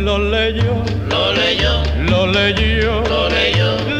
lo 0.00 0.18
leyó, 0.18 0.82
lo 1.10 1.32
leyó, 1.34 1.82
lo 2.08 2.26
leyó, 2.26 3.02
lo 3.08 3.28
leyó. 3.28 3.99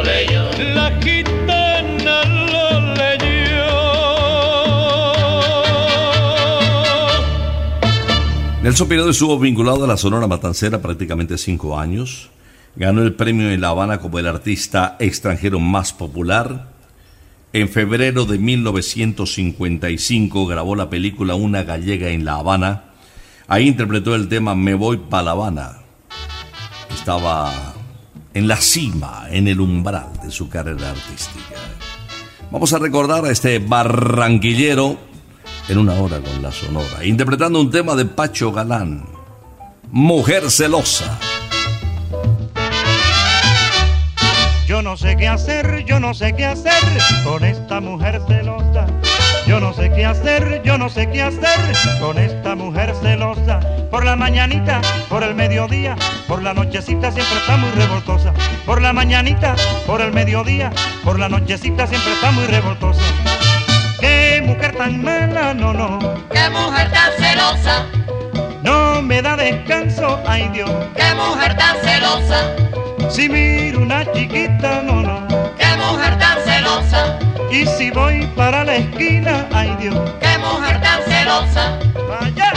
Nelson 8.63 8.87
Pinedo 8.87 9.09
estuvo 9.09 9.37
vinculado 9.39 9.85
a 9.85 9.87
la 9.87 9.97
Sonora 9.97 10.27
Matancera 10.27 10.83
prácticamente 10.83 11.39
cinco 11.39 11.79
años. 11.79 12.29
Ganó 12.75 13.01
el 13.01 13.15
premio 13.15 13.49
en 13.49 13.59
La 13.59 13.69
Habana 13.69 13.99
como 13.99 14.19
el 14.19 14.27
artista 14.27 14.97
extranjero 14.99 15.59
más 15.59 15.93
popular. 15.93 16.69
En 17.53 17.69
febrero 17.69 18.25
de 18.25 18.37
1955 18.37 20.45
grabó 20.45 20.75
la 20.75 20.91
película 20.91 21.33
Una 21.33 21.63
gallega 21.63 22.09
en 22.09 22.23
La 22.23 22.35
Habana. 22.35 22.83
Ahí 23.47 23.67
interpretó 23.67 24.13
el 24.13 24.27
tema 24.27 24.53
Me 24.53 24.75
voy 24.75 24.97
pa' 24.97 25.23
La 25.23 25.31
Habana. 25.31 25.79
Estaba 26.93 27.73
en 28.35 28.47
la 28.47 28.57
cima, 28.57 29.25
en 29.31 29.47
el 29.47 29.59
umbral 29.59 30.11
de 30.23 30.29
su 30.29 30.49
carrera 30.49 30.91
artística. 30.91 31.55
Vamos 32.51 32.71
a 32.73 32.77
recordar 32.77 33.25
a 33.25 33.31
este 33.31 33.57
barranquillero 33.57 34.99
en 35.69 35.77
una 35.77 35.93
hora 35.93 36.19
con 36.19 36.41
la 36.41 36.51
Sonora, 36.51 37.03
interpretando 37.03 37.59
un 37.59 37.71
tema 37.71 37.95
de 37.95 38.05
Pacho 38.05 38.51
Galán, 38.51 39.05
Mujer 39.91 40.49
celosa. 40.49 41.19
Yo 44.67 44.81
no 44.81 44.95
sé 44.95 45.17
qué 45.17 45.27
hacer, 45.27 45.83
yo 45.85 45.99
no 45.99 46.13
sé 46.13 46.33
qué 46.33 46.45
hacer 46.45 46.81
con 47.25 47.43
esta 47.43 47.81
mujer 47.81 48.21
celosa. 48.27 48.87
Yo 49.45 49.59
no 49.59 49.73
sé 49.73 49.91
qué 49.91 50.05
hacer, 50.05 50.61
yo 50.63 50.77
no 50.77 50.87
sé 50.87 51.09
qué 51.09 51.21
hacer 51.23 51.59
con 51.99 52.17
esta 52.17 52.55
mujer 52.55 52.93
celosa. 53.01 53.59
Por 53.89 54.05
la 54.05 54.15
mañanita, 54.15 54.79
por 55.09 55.23
el 55.23 55.35
mediodía, 55.35 55.97
por 56.27 56.41
la 56.41 56.53
nochecita 56.53 57.11
siempre 57.11 57.37
está 57.37 57.57
muy 57.57 57.69
revoltosa. 57.71 58.33
Por 58.65 58.81
la 58.81 58.93
mañanita, 58.93 59.55
por 59.85 59.99
el 59.99 60.13
mediodía, 60.13 60.71
por 61.03 61.19
la 61.19 61.27
nochecita 61.27 61.85
siempre 61.85 62.13
está 62.13 62.31
muy 62.31 62.45
revoltosa. 62.45 63.01
Qué 64.01 64.41
mujer 64.45 64.75
tan 64.75 65.01
mala, 65.03 65.53
no, 65.53 65.73
no. 65.73 65.99
Qué 66.31 66.49
mujer 66.49 66.91
tan 66.91 67.11
celosa, 67.19 67.85
No 68.63 69.01
me 69.01 69.21
da 69.21 69.35
descanso, 69.35 70.19
ay 70.27 70.49
Dios. 70.53 70.69
qué 70.95 71.13
mujer 71.15 71.55
tan 71.57 71.75
celosa, 71.85 72.39
Si 73.09 73.29
miro 73.29 73.79
una 73.81 74.05
chiquita, 74.11 74.81
no, 74.83 75.01
no. 75.01 75.27
qué 75.57 75.67
mujer 75.77 76.17
tan 76.17 76.37
celosa, 76.45 77.19
Y 77.51 77.65
si 77.65 77.91
voy 77.91 78.25
para 78.35 78.63
la 78.63 78.75
esquina, 78.77 79.45
ay 79.53 79.75
Dios. 79.79 79.99
qué 80.19 80.37
mujer 80.37 80.81
tan 80.81 81.01
celosa. 81.03 81.77
Vaya. 82.09 82.53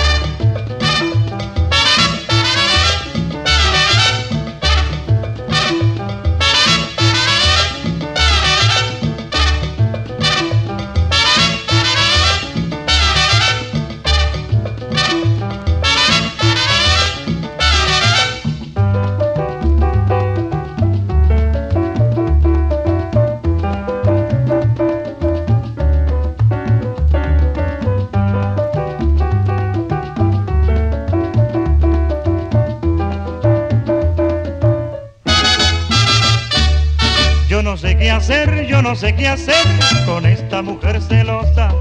No 38.84 38.94
sé 38.94 39.16
qué 39.16 39.26
hacer 39.26 39.64
con 40.04 40.26
esta 40.26 40.60
mujer 40.60 41.00
celosa. 41.00 41.74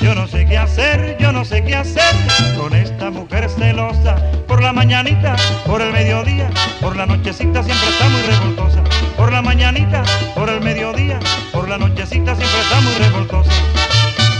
Yo 0.00 0.14
no 0.14 0.26
sé 0.26 0.46
qué 0.46 0.56
hacer, 0.56 1.18
yo 1.20 1.30
no 1.30 1.44
sé 1.44 1.62
qué 1.62 1.76
hacer 1.76 2.14
con 2.56 2.74
esta 2.74 3.10
mujer 3.10 3.50
celosa. 3.50 4.16
Por 4.48 4.62
la 4.62 4.72
mañanita, 4.72 5.36
por 5.66 5.82
el 5.82 5.92
mediodía, 5.92 6.48
por 6.80 6.96
la 6.96 7.04
nochecita 7.04 7.62
siempre 7.62 7.88
está 7.90 8.08
muy 8.08 8.22
revoltosa. 8.22 8.82
Por 9.18 9.32
la 9.32 9.42
mañanita, 9.42 10.02
por 10.34 10.48
el 10.48 10.62
mediodía, 10.62 11.20
por 11.52 11.68
la 11.68 11.76
nochecita 11.76 12.34
siempre 12.34 12.60
está 12.60 12.80
muy 12.80 12.94
revoltosa. 12.94 13.52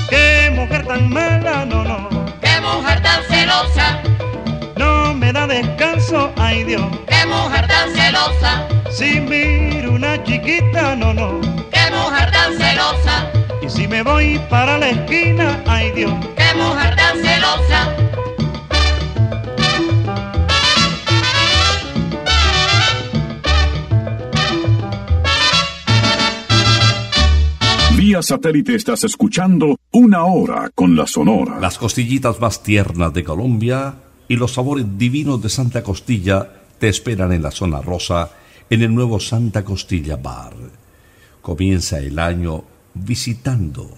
Qué 0.09 0.51
mujer 0.57 0.87
tan 0.87 1.11
mala, 1.11 1.67
no, 1.67 1.85
no. 1.85 2.09
Qué 2.41 2.61
mujer 2.63 3.03
tan 3.03 3.23
celosa, 3.25 4.01
No 4.75 5.13
me 5.13 5.35
da 5.35 5.47
descanso, 5.47 6.33
ay 6.37 6.65
Dios. 6.65 6.87
qué 7.07 7.27
mujer 7.27 7.67
tan 7.69 7.95
celosa, 7.95 8.67
Si 8.91 9.21
miro 9.21 9.93
una 9.93 10.25
chiquita, 10.25 10.97
no, 10.97 11.13
no. 11.13 11.56
Qué 11.97 12.03
mujer 12.03 12.31
tan 12.31 12.53
celosa, 12.59 13.33
Y 13.63 13.71
si 13.71 13.89
me 13.89 14.03
voy 14.03 14.41
para 14.51 14.79
la 14.79 14.91
esquina, 14.91 15.63
ay 15.67 15.91
Dios. 15.93 16.13
qué 16.37 16.55
mujer 16.57 16.97
tan 16.97 17.17
celosa. 17.23 17.97
Vía 27.97 28.23
satélite 28.23 28.75
estás 28.75 29.05
escuchando 29.05 29.79
Una 29.91 30.25
Hora 30.27 30.71
con 30.75 30.95
la 30.95 31.07
Sonora. 31.07 31.59
Las 31.61 31.79
costillitas 31.79 32.39
más 32.41 32.63
tiernas 32.63 33.13
de 33.13 33.25
Colombia 33.25 33.95
y 34.29 34.37
los 34.37 34.53
sabores 34.53 34.87
divinos 34.99 35.43
de 35.43 35.49
Santa 35.49 35.83
Costilla 35.83 36.49
te 36.79 36.89
esperan 36.89 37.33
en 37.33 37.43
la 37.43 37.51
zona 37.51 37.81
rosa 37.81 38.31
en 38.69 38.83
el 38.83 38.95
nuevo 38.95 39.19
Santa 39.19 39.65
Costilla 39.65 40.17
Bar. 40.17 40.53
Comienza 41.47 42.01
el 42.01 42.19
año 42.19 42.65
visitando 42.93 43.89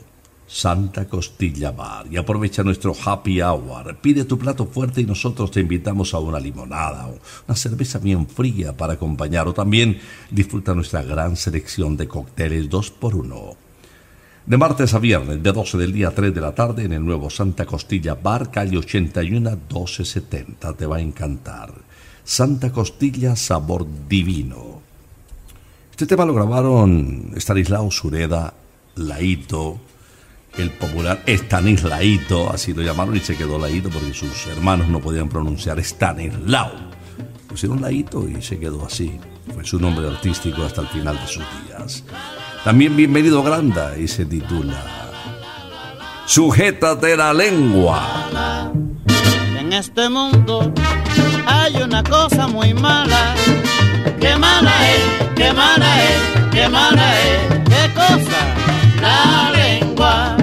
Santa 0.47 1.09
Costilla 1.09 1.71
Bar 1.71 2.05
y 2.11 2.19
aprovecha 2.19 2.63
nuestro 2.63 2.95
happy 3.03 3.41
hour. 3.41 3.97
Pide 4.03 4.27
tu 4.27 4.39
plato 4.39 4.67
fuerte 4.67 5.01
y 5.01 5.07
nosotros 5.07 5.51
te 5.51 5.61
invitamos 5.61 6.13
a 6.13 6.19
una 6.19 6.39
limonada 6.39 7.07
o 7.07 7.19
una 7.47 7.57
cerveza 7.57 8.01
bien 8.01 8.29
fría 8.29 8.77
para 8.77 8.93
acompañar 8.93 9.49
o 9.49 9.55
también 9.55 9.99
disfruta 10.31 10.75
nuestra 10.75 11.03
gran 11.03 11.37
selección 11.37 11.97
de 11.97 12.07
cócteles 12.07 12.69
2 12.69 12.91
por 12.91 13.15
1 13.15 13.57
De 14.45 14.57
martes 14.59 14.93
a 14.93 14.99
viernes, 14.99 15.43
de 15.43 15.51
12 15.51 15.79
del 15.79 15.95
día 15.95 16.09
a 16.09 16.15
3 16.15 16.35
de 16.35 16.41
la 16.43 16.55
tarde, 16.55 16.85
en 16.85 16.93
el 16.93 17.03
nuevo 17.03 17.31
Santa 17.31 17.65
Costilla 17.65 18.15
Bar, 18.15 18.51
calle 18.51 18.77
81 18.77 19.51
1270. 19.53 20.75
Te 20.75 20.85
va 20.85 20.97
a 20.97 21.01
encantar. 21.01 21.73
Santa 22.25 22.71
Costilla, 22.71 23.37
sabor 23.37 23.87
divino. 24.07 24.78
Este 25.99 26.07
tema 26.07 26.25
lo 26.25 26.33
grabaron 26.33 27.33
Stanislao 27.35 27.91
Sureda, 27.91 28.55
Laito, 28.95 29.81
el 30.57 30.71
popular 30.71 31.25
Stanislaito, 31.27 32.53
así 32.53 32.73
lo 32.73 32.83
llamaron 32.83 33.17
y 33.17 33.19
se 33.19 33.37
quedó 33.37 33.59
Laito 33.59 33.91
porque 33.91 34.15
sus 34.15 34.47
hermanos 34.47 34.87
no 34.87 35.01
podían 35.01 35.29
pronunciar 35.29 35.81
Stanislao. 35.81 36.71
Pusieron 37.49 37.83
Laito 37.83 38.29
y 38.29 38.41
se 38.41 38.61
quedó 38.61 38.87
así. 38.87 39.19
Fue 39.53 39.65
su 39.65 39.81
nombre 39.81 40.07
artístico 40.07 40.63
hasta 40.63 40.83
el 40.83 40.87
final 40.87 41.17
de 41.17 41.27
sus 41.27 41.45
días. 41.67 42.05
También 42.63 42.95
Bienvenido 42.95 43.43
Granda 43.43 43.99
y 43.99 44.07
se 44.07 44.25
titula 44.25 44.81
Sujétate 46.27 47.17
la 47.17 47.35
lengua. 47.35 48.31
En 49.59 49.73
este 49.73 50.09
mundo 50.09 50.73
hay 51.45 51.83
una 51.83 52.05
cosa 52.05 52.47
muy 52.47 52.73
mala. 52.73 53.35
Qué 54.21 54.37
mala 54.37 54.73
es, 54.91 55.03
qué 55.37 55.53
mala 55.53 56.03
es, 56.05 56.21
qué 56.53 56.69
mala 56.69 57.07
es. 57.21 57.39
¿Qué 57.69 57.95
cosa? 57.95 58.41
La 59.01 59.51
lengua. 59.51 60.37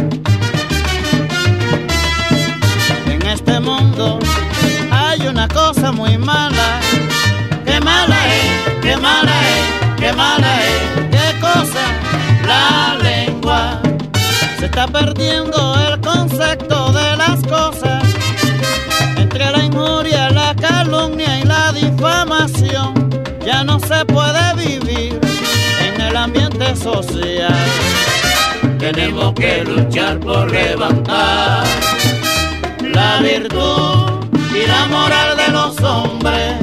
En 3.07 3.21
este 3.27 3.59
mundo 3.59 4.19
hay 4.91 5.27
una 5.27 5.47
cosa 5.47 5.91
muy 5.91 6.17
mala. 6.17 6.79
Qué 7.65 7.79
mala 7.79 8.17
es, 8.35 8.79
qué 8.81 8.97
mala 8.97 9.33
es, 9.55 9.95
qué 9.99 10.13
mala 10.13 10.51
es. 10.63 10.81
¿Qué 11.11 11.39
cosa? 11.39 11.83
La 12.47 12.95
lengua. 13.03 13.81
Se 14.59 14.65
está 14.65 14.87
perdiendo 14.87 15.75
el 15.87 15.99
concepto 16.01 16.91
de 16.91 17.17
las 17.17 17.41
cosas 17.43 18.03
entre 19.17 19.51
la 19.51 19.63
injuria, 19.63 20.29
la 20.29 20.55
calumnia 20.55 21.39
y 21.39 21.43
la 21.43 21.71
difamación. 21.73 23.04
Ya 23.55 23.63
no 23.63 23.79
se 23.79 24.03
puede 24.03 24.53
vivir 24.57 25.17
en 25.79 26.01
el 26.01 26.17
ambiente 26.17 26.75
social. 26.75 27.55
Tenemos 28.77 29.33
que 29.33 29.63
luchar 29.63 30.19
por 30.19 30.51
levantar 30.51 31.63
la 32.81 33.21
virtud 33.21 34.25
y 34.53 34.67
la 34.67 34.85
moral 34.87 35.37
de 35.37 35.47
los 35.53 35.81
hombres. 35.81 36.57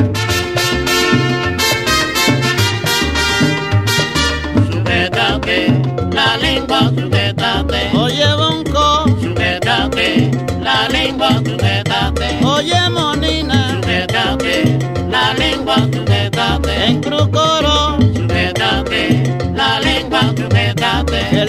Sujétate 4.71 5.69
la 6.13 6.37
lengua, 6.37 6.91
sujétate. 6.95 7.91
Oye, 7.97 8.35
bonco, 8.37 9.07
sujétate 9.19 10.31
la 10.61 10.89
lengua, 10.91 11.41
sujétate. 11.43 12.45
Oye, 12.45 12.91
monina, 12.91 13.81
sujétate 13.81 14.79
la 15.11 15.33
lengua. 15.33 15.92
En 16.85 17.01
crucoro, 17.01 17.97
sujétate 18.13 19.23
la 19.55 19.79
lengua, 19.79 20.21
sujétate. 20.37 21.42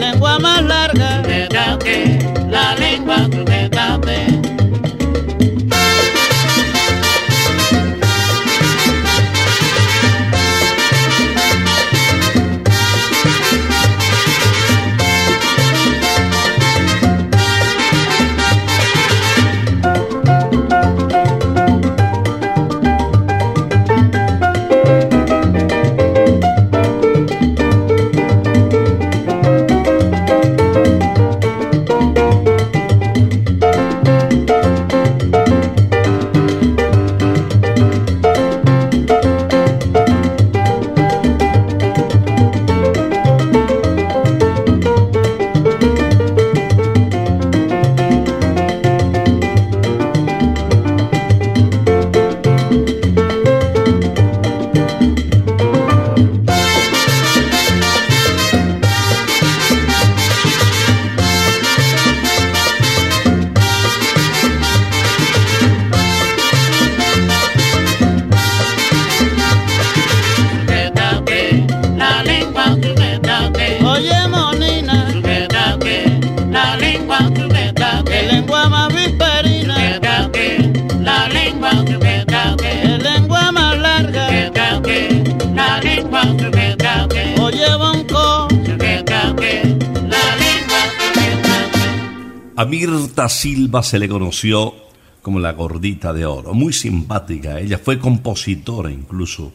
Silva 93.43 93.83
se 93.83 93.99
le 93.99 94.07
conoció 94.07 94.73
como 95.21 95.37
la 95.37 95.51
gordita 95.51 96.13
de 96.13 96.25
oro, 96.25 96.53
muy 96.53 96.71
simpática. 96.71 97.59
Ella 97.59 97.77
fue 97.77 97.99
compositora 97.99 98.89
incluso. 98.89 99.51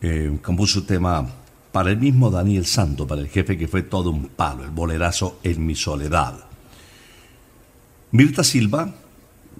Eh, 0.00 0.38
compuso 0.40 0.84
tema 0.84 1.28
para 1.72 1.90
el 1.90 1.98
mismo 1.98 2.30
Daniel 2.30 2.64
Santo, 2.64 3.04
para 3.04 3.20
el 3.20 3.26
jefe 3.26 3.58
que 3.58 3.66
fue 3.66 3.82
todo 3.82 4.10
un 4.10 4.28
palo, 4.28 4.62
el 4.62 4.70
bolerazo 4.70 5.40
En 5.42 5.66
mi 5.66 5.74
soledad. 5.74 6.44
Mirta 8.12 8.44
Silva, 8.44 8.94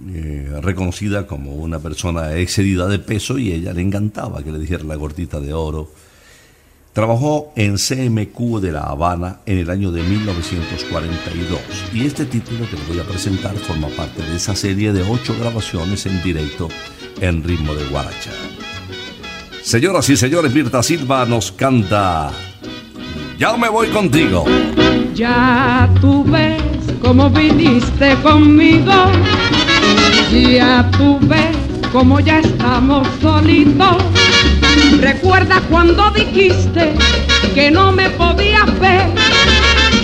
eh, 0.08 0.60
reconocida 0.62 1.26
como 1.26 1.56
una 1.56 1.80
persona 1.80 2.36
excedida 2.36 2.86
de 2.86 3.00
peso 3.00 3.38
y 3.38 3.50
ella 3.50 3.72
le 3.72 3.82
encantaba 3.82 4.44
que 4.44 4.52
le 4.52 4.60
dijera 4.60 4.84
la 4.84 4.94
gordita 4.94 5.40
de 5.40 5.52
oro. 5.52 5.90
Trabajó 6.93 7.55
en 7.57 7.76
CMQ 7.76 8.61
de 8.61 8.70
La 8.70 8.82
Habana 8.82 9.38
en 9.47 9.57
el 9.57 9.70
año 9.70 9.90
de 9.90 10.03
1942 10.03 11.59
y 11.95 12.05
este 12.05 12.26
título 12.26 12.68
que 12.68 12.76
le 12.76 12.82
voy 12.86 12.99
a 12.99 13.05
presentar 13.05 13.57
forma 13.57 13.88
parte 13.88 14.22
de 14.22 14.36
esa 14.36 14.55
serie 14.55 14.93
de 14.93 15.03
ocho 15.03 15.34
grabaciones 15.40 16.05
en 16.05 16.22
directo 16.22 16.68
en 17.22 17.43
ritmo 17.43 17.74
de 17.74 17.86
guaracha. 17.86 18.32
Señoras 19.62 20.11
y 20.11 20.18
señores, 20.18 20.53
Mirta 20.53 20.82
Silva 20.82 21.24
nos 21.24 21.51
canta 21.53 22.30
Ya 23.38 23.57
me 23.57 23.70
voy 23.70 23.88
contigo. 23.88 24.45
Ya 25.14 25.88
tú 25.99 26.24
ves 26.24 26.61
cómo 27.01 27.30
viniste 27.30 28.14
conmigo. 28.22 28.93
Ya 30.30 30.90
tú 30.99 31.18
ves 31.22 31.57
cómo 31.90 32.20
ya 32.20 32.40
estamos 32.40 33.09
solitos. 33.22 34.21
Recuerda 35.00 35.60
cuando 35.68 36.10
dijiste 36.10 36.92
que 37.54 37.70
no 37.70 37.92
me 37.92 38.08
podías 38.10 38.66
ver. 38.78 39.06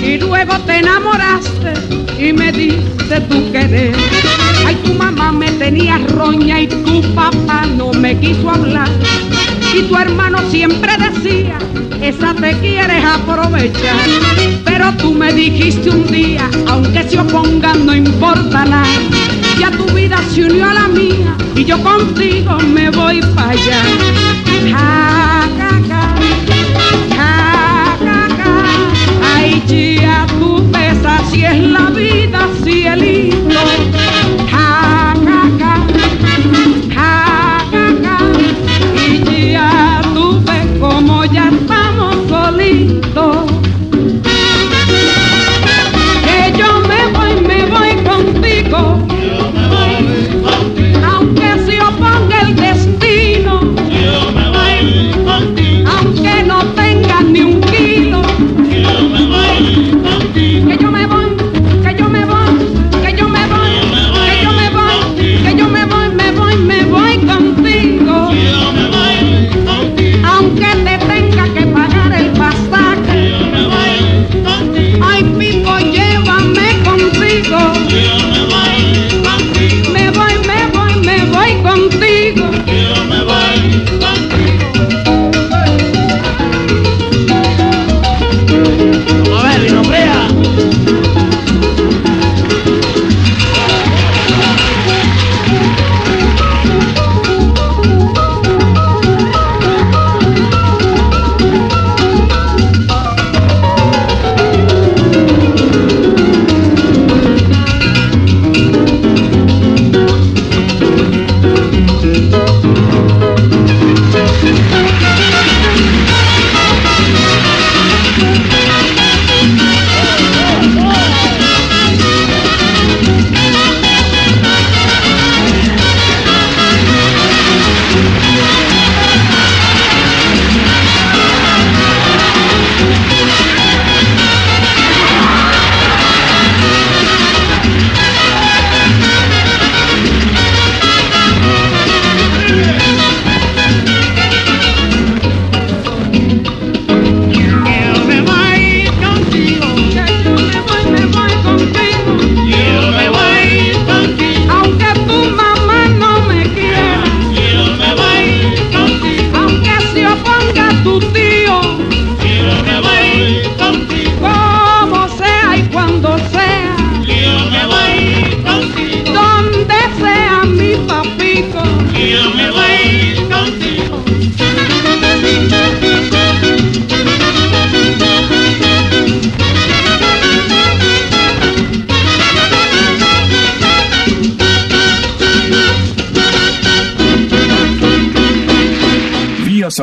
Y 0.03 0.19
luego 0.19 0.59
te 0.61 0.79
enamoraste 0.79 1.73
y 2.19 2.33
me 2.33 2.53
diste 2.53 3.21
tu 3.29 3.51
querer. 3.53 3.95
Ay, 4.67 4.75
tu 4.85 4.95
mamá 4.95 5.33
me 5.33 5.51
tenía 5.53 5.99
roña 5.99 6.61
y 6.61 6.67
tu 6.67 7.03
papá 7.15 7.67
no 7.77 7.93
me 7.93 8.19
quiso 8.19 8.51
hablar. 8.51 8.89
Y 9.75 9.83
tu 9.83 9.97
hermano 9.97 10.39
siempre 10.51 10.93
decía, 10.97 11.59
esa 12.03 12.35
te 12.35 12.53
quieres 12.59 13.05
aprovechar. 13.05 14.09
Pero 14.65 14.93
tú 14.99 15.13
me 15.15 15.33
dijiste 15.33 15.91
un 15.91 16.07
día, 16.07 16.49
aunque 16.67 17.03
se 17.09 17.19
opongan 17.19 17.87
no 17.87 17.95
importa 17.95 18.65
nada. 18.65 18.85
Ya 19.59 19.71
tu 19.71 19.85
vida 19.87 20.19
se 20.33 20.45
unió 20.45 20.69
a 20.69 20.75
la 20.75 20.89
mía 20.89 21.37
y 21.55 21.65
yo 21.65 21.83
contigo 21.83 22.59
me 22.61 22.91
voy 22.91 23.21
para 23.35 23.51
allá. 23.51 23.83
Ay, 29.35 29.63
ya 30.01 30.27
tú 30.39 30.63
ves, 30.73 31.05
así 31.05 31.45
es 31.45 31.63
la 31.63 31.91
vida, 31.91 32.49
cielito. 32.63 34.08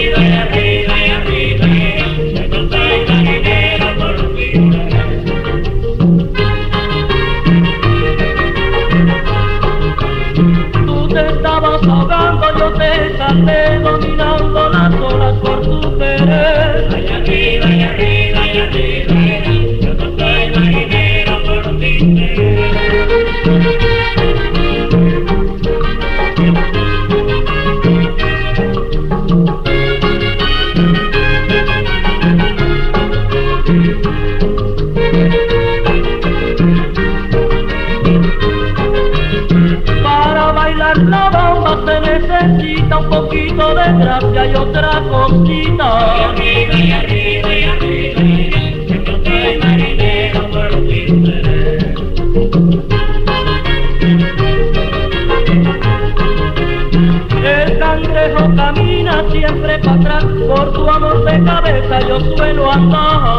Gracia 44.55 44.55
y 44.55 44.57
otra 44.57 45.03
cosita. 45.03 45.89
Y 46.15 46.21
arriba, 46.23 46.75
y 46.75 46.93
arriba, 46.93 47.55
y 47.55 47.65
arriba, 47.65 48.21
no 49.05 49.15
soy 49.25 49.59
marinero 49.59 50.41
por 50.51 50.71
ti 50.87 51.01
El 57.45 57.79
cangrejo 57.79 58.55
camina 58.57 59.25
siempre 59.31 59.79
para 59.81 59.95
atrás, 59.95 60.25
por 60.49 60.73
tu 60.73 60.89
amor 60.89 61.25
de 61.25 61.45
cabeza 61.45 62.01
yo 62.09 62.21
suelo 62.37 62.73
andar. 62.73 63.34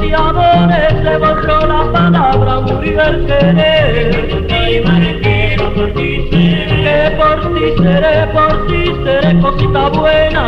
Te 0.00 0.14
adoré, 0.14 0.88
se 1.02 1.18
borró 1.18 1.66
la 1.66 1.92
palabra, 1.92 2.60
murió 2.60 3.02
el 3.02 3.26
querer. 3.26 4.46
Que 4.46 4.84
por 7.16 7.54
ti 7.54 7.72
seré, 7.78 8.26
por 8.28 8.66
ti 8.66 8.92
seré 9.04 9.40
cosita 9.40 9.88
buena. 9.88 10.44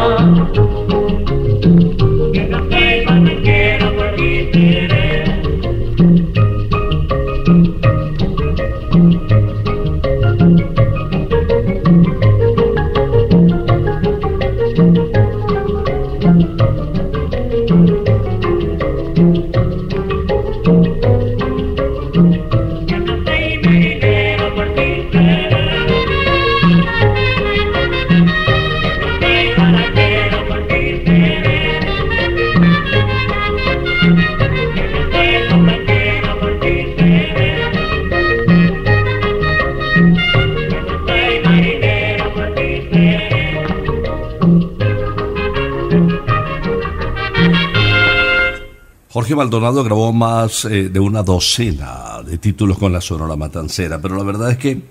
Maldonado 49.40 49.82
grabó 49.82 50.12
más 50.12 50.66
eh, 50.66 50.90
de 50.90 51.00
una 51.00 51.22
docena 51.22 52.22
de 52.22 52.36
títulos 52.36 52.76
con 52.76 52.92
la 52.92 53.00
Sonora 53.00 53.36
Matancera, 53.36 53.98
pero 53.98 54.14
la 54.14 54.22
verdad 54.22 54.50
es 54.50 54.58
que 54.58 54.82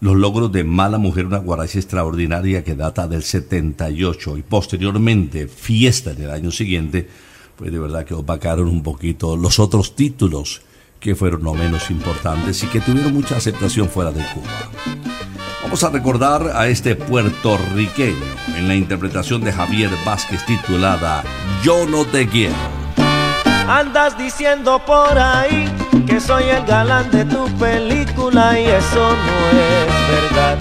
los 0.00 0.16
logros 0.16 0.50
de 0.50 0.64
Mala 0.64 0.96
Mujer, 0.96 1.26
una 1.26 1.36
guaracha 1.36 1.78
extraordinaria 1.78 2.64
que 2.64 2.74
data 2.74 3.06
del 3.06 3.22
78 3.22 4.38
y 4.38 4.42
posteriormente 4.44 5.46
Fiesta 5.46 6.12
en 6.12 6.22
el 6.22 6.30
año 6.30 6.50
siguiente, 6.50 7.06
pues 7.54 7.70
de 7.70 7.78
verdad 7.78 8.06
que 8.06 8.14
opacaron 8.14 8.66
un 8.66 8.82
poquito 8.82 9.36
los 9.36 9.58
otros 9.58 9.94
títulos 9.94 10.62
que 10.98 11.14
fueron 11.14 11.42
no 11.42 11.52
menos 11.52 11.90
importantes 11.90 12.62
y 12.62 12.68
que 12.68 12.80
tuvieron 12.80 13.12
mucha 13.12 13.36
aceptación 13.36 13.90
fuera 13.90 14.10
de 14.10 14.24
Cuba. 14.32 15.02
Vamos 15.62 15.84
a 15.84 15.90
recordar 15.90 16.50
a 16.54 16.66
este 16.66 16.96
puertorriqueño 16.96 18.16
en 18.56 18.68
la 18.68 18.74
interpretación 18.74 19.42
de 19.42 19.52
Javier 19.52 19.90
Vázquez 20.06 20.46
titulada 20.46 21.22
Yo 21.62 21.84
no 21.86 22.06
te 22.06 22.26
quiero. 22.26 22.81
Andas 23.72 24.18
diciendo 24.18 24.80
por 24.80 25.18
ahí 25.18 25.66
que 26.06 26.20
soy 26.20 26.44
el 26.44 26.62
galán 26.66 27.10
de 27.10 27.24
tu 27.24 27.46
película 27.56 28.60
y 28.60 28.66
eso 28.66 29.16
no 29.16 29.36
es 29.58 30.30
verdad. 30.30 30.58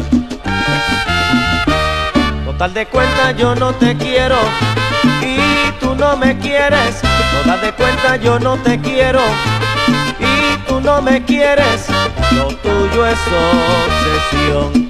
Total 2.45 2.73
de 2.73 2.85
cuenta 2.85 3.31
yo 3.33 3.53
no 3.53 3.73
te 3.73 3.97
quiero 3.97 4.37
y 5.21 5.71
tú 5.81 5.93
no 5.93 6.15
me 6.15 6.37
quieres. 6.37 7.01
Total 7.43 7.59
de 7.59 7.73
cuenta 7.73 8.15
yo 8.15 8.39
no 8.39 8.55
te 8.55 8.79
quiero 8.79 9.19
y 10.17 10.57
tú 10.65 10.79
no 10.79 11.01
me 11.01 11.21
quieres. 11.25 11.87
Lo 12.31 12.47
tuyo 12.47 13.05
es 13.05 13.19
obsesión. 14.31 14.89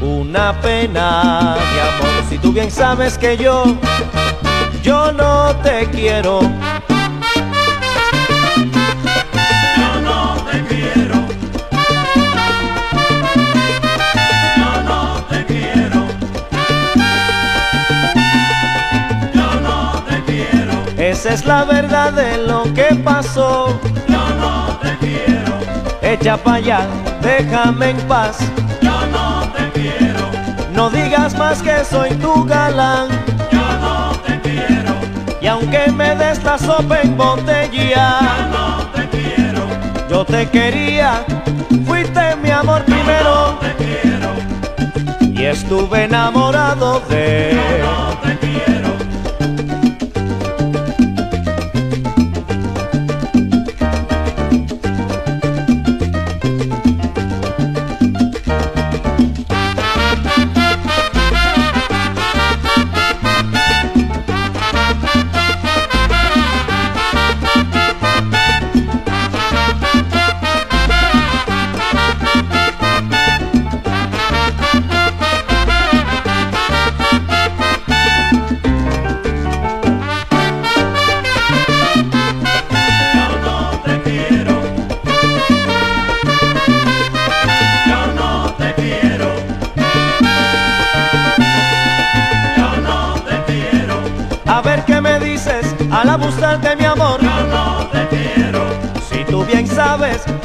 Una 0.00 0.52
pena, 0.60 1.56
mi 1.72 1.78
amor, 1.78 2.24
si 2.28 2.38
tú 2.38 2.52
bien 2.52 2.72
sabes 2.72 3.16
que 3.16 3.36
yo 3.36 3.76
yo 5.06 5.12
no 5.12 5.54
te 5.62 5.86
quiero. 5.90 6.40
Yo 9.80 10.00
no 10.02 10.36
te 10.50 10.64
quiero. 10.64 11.14
Yo 14.56 14.82
no 14.82 15.24
te 15.30 15.44
quiero. 15.46 16.06
Yo 19.34 19.60
no 19.60 20.04
te 20.08 20.22
quiero. 20.24 20.72
Esa 20.96 21.34
es 21.34 21.44
la 21.44 21.64
verdad 21.64 22.12
de 22.12 22.38
lo 22.38 22.64
que 22.74 22.94
pasó. 23.04 23.78
Yo 24.08 24.28
no 24.40 24.78
te 24.82 24.96
quiero. 24.98 25.54
echa 26.02 26.36
pa' 26.36 26.54
allá, 26.54 26.86
déjame 27.22 27.90
en 27.90 27.98
paz. 28.08 28.38
Yo 28.82 29.06
no 29.06 29.52
te 29.52 29.70
quiero, 29.80 30.30
No 30.72 30.90
digas 30.90 31.36
más 31.38 31.62
que 31.62 31.84
soy 31.84 32.10
tu 32.16 32.44
galán. 32.44 33.08
Aunque 35.56 35.90
me 35.90 36.14
des 36.16 36.42
la 36.44 36.58
sopa 36.58 37.00
en 37.00 37.16
botella, 37.16 38.48
no 38.50 38.86
te 38.94 39.08
quiero, 39.08 39.66
yo 40.08 40.24
te 40.24 40.46
quería, 40.50 41.24
fuiste 41.86 42.36
mi 42.42 42.50
amor 42.50 42.84
primero. 42.84 43.58
Y 45.32 45.44
estuve 45.44 46.04
enamorado 46.04 47.00
de 47.08 47.58
quiero. 48.40 48.95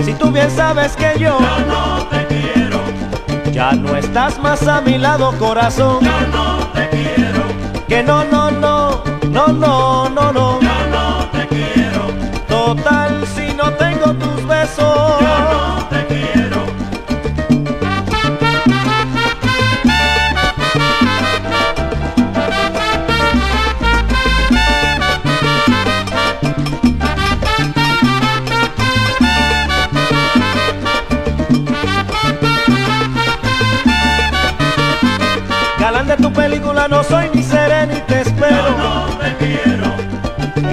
Si 0.03 0.13
tú 0.13 0.31
bien 0.31 0.49
sabes 0.49 0.95
que 0.95 1.13
yo 1.19 1.37
yo 1.39 1.65
no 1.67 2.05
te 2.07 2.25
quiero, 2.27 2.79
ya 3.51 3.73
no 3.73 3.95
estás 3.95 4.39
más 4.39 4.67
a 4.67 4.81
mi 4.81 4.97
lado, 4.97 5.31
corazón. 5.37 5.99
yo 6.01 6.11
no 6.33 6.57
te 6.73 6.89
quiero, 6.89 7.41
Que 7.87 8.03
no, 8.03 8.23
no, 8.23 8.49
no, 8.51 9.03
no, 9.29 9.47
no, 9.47 10.09
no, 10.09 10.31
no 10.31 10.60
no 36.91 37.03
soy 37.05 37.29
ni 37.33 37.41
seré 37.41 37.87
ni 37.87 37.95
te 38.01 38.21
espero. 38.21 38.77
No 38.77 39.05
te 39.17 39.35
quiero, 39.37 39.89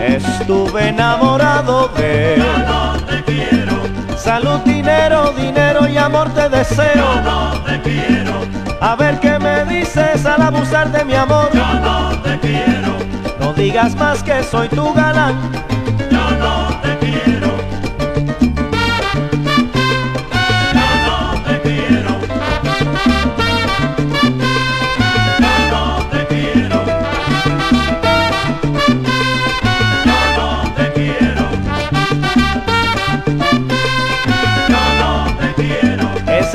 Estuve 0.05 0.89
enamorado 0.89 1.89
de 1.97 2.43
no 2.66 2.93
te 3.07 3.23
quiero, 3.25 3.77
salud, 4.16 4.59
dinero, 4.64 5.33
dinero 5.33 5.89
y 5.89 5.97
amor 5.97 6.29
te 6.35 6.49
deseo. 6.49 7.23
no 7.23 7.53
te 7.64 7.81
quiero, 7.83 8.41
A 8.81 8.97
ver 8.97 9.21
qué 9.21 9.39
me 9.39 9.64
dices 9.64 10.27
al 10.27 10.43
abusar 10.43 10.91
de 10.91 11.05
mi 11.05 11.14
amor. 11.14 11.51
yo 11.55 11.64
no 11.81 12.11
te 12.23 12.39
quiero, 12.41 12.93
No 13.41 13.53
digas 13.53 13.95
más 13.95 14.23
que 14.23 14.43
soy 14.43 14.69
tu 14.69 14.93
galán. 14.93 15.37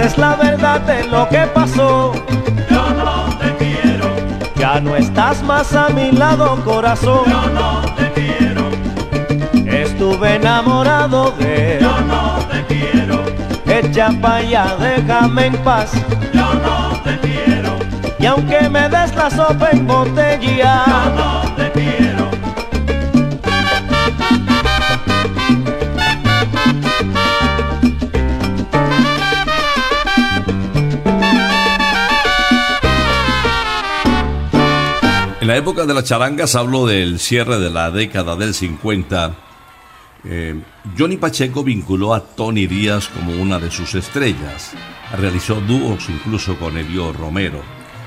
Esa 0.04 0.12
es 0.12 0.18
la 0.18 0.36
verdad 0.36 0.82
de 0.82 1.08
lo 1.08 1.30
que 1.30 1.40
pasó. 1.54 2.12
yo 2.70 2.90
no 2.90 3.38
te 3.40 3.56
quiero, 3.56 4.06
Ya 4.56 4.82
no 4.82 4.96
estás 4.98 5.42
más 5.44 5.74
a 5.74 5.88
mi 5.90 6.12
lado, 6.12 6.62
corazón. 6.66 7.22
yo 7.26 7.50
no 7.52 7.82
te 7.96 8.12
quiero, 8.12 8.64
Estuve 9.66 10.36
enamorado 10.36 11.32
de 11.40 11.78
yo 11.82 12.02
no 12.02 12.40
te 12.52 12.66
quiero, 12.66 13.24
Echa 13.66 14.10
pa' 14.22 14.36
allá, 14.36 14.76
déjame 14.78 15.46
en 15.48 15.56
paz. 15.64 15.94
yo 16.34 16.54
no 16.54 17.00
te 17.06 17.18
quiero, 17.20 17.78
Y 18.20 18.26
aunque 18.26 18.70
me 18.70 18.90
des 18.90 19.16
la 19.16 19.30
sopa 19.30 19.70
en 19.72 19.88
botella, 19.88 20.84
no 21.16 21.53
En 35.44 35.50
la 35.50 35.58
época 35.58 35.86
de 35.86 35.94
las 35.94 36.06
charangas 36.06 36.56
hablo 36.56 36.86
del 36.86 37.20
cierre 37.20 37.60
de 37.60 37.70
la 37.70 37.92
década 37.92 38.38
del 38.38 38.54
50. 38.54 39.36
eh, 40.24 40.64
Johnny 40.98 41.18
Pacheco 41.18 41.66
vinculó 41.66 42.14
a 42.14 42.22
Tony 42.22 42.66
Díaz 42.66 43.10
como 43.10 43.34
una 43.34 43.60
de 43.60 43.70
sus 43.70 43.94
estrellas. 43.94 44.72
Realizó 45.18 45.56
dúos 45.60 46.08
incluso 46.08 46.58
con 46.58 46.78
Elio 46.78 47.12
Romero. 47.12 47.62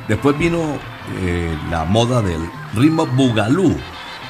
Después 0.09 0.39
vino 0.39 0.78
eh, 1.20 1.55
la 1.70 1.84
moda 1.84 2.22
del 2.22 2.41
ritmo 2.74 3.05
bugalú 3.05 3.76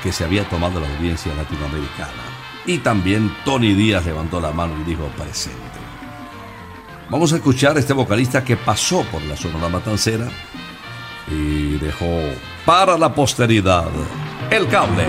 que 0.02 0.10
se 0.10 0.24
había 0.24 0.42
tomado 0.48 0.80
la 0.80 0.88
audiencia 0.88 1.32
latinoamericana. 1.32 2.24
Y 2.66 2.78
también 2.78 3.32
Tony 3.44 3.74
Díaz 3.74 4.04
levantó 4.04 4.40
la 4.40 4.50
mano 4.50 4.74
y 4.80 4.82
dijo 4.82 5.06
presente. 5.16 5.60
Vamos 7.08 7.32
a 7.32 7.36
escuchar 7.36 7.76
a 7.76 7.78
este 7.78 7.92
vocalista 7.92 8.42
que 8.42 8.56
pasó 8.56 9.04
por 9.04 9.22
la 9.22 9.36
Sonora 9.36 9.68
Matancera 9.68 10.28
y 11.28 11.78
dejó 11.78 12.20
para 12.64 12.96
la 12.96 13.14
posteridad 13.14 13.88
el 14.50 14.68
cable. 14.68 15.06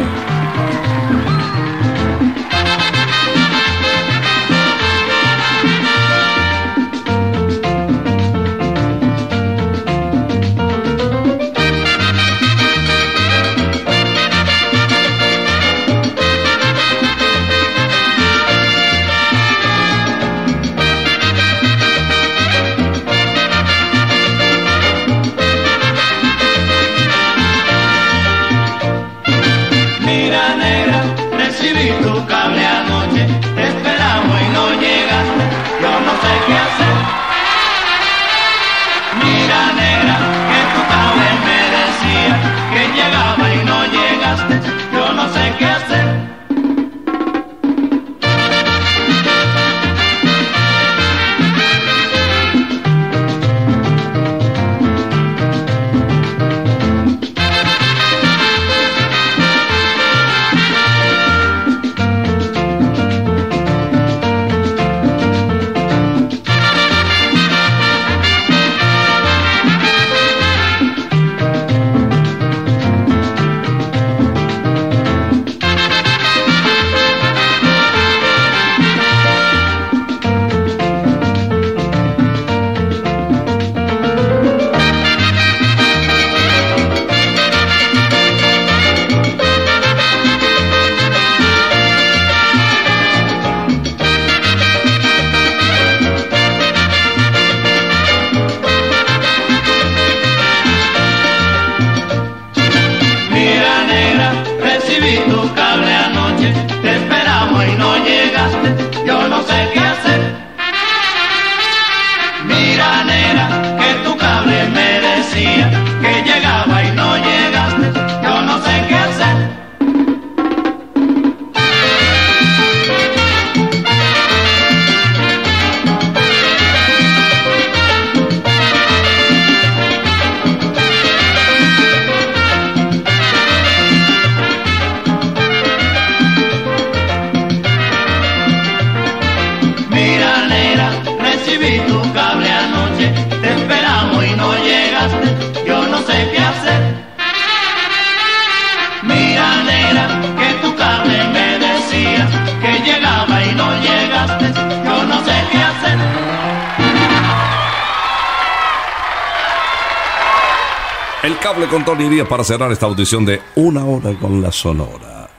Para 162.25 162.43
cerrar 162.43 162.71
esta 162.71 162.85
audición 162.85 163.25
de 163.25 163.41
una 163.55 163.85
hora 163.85 164.17
con 164.17 164.41
la 164.41 164.51
Sonora. 164.51 165.29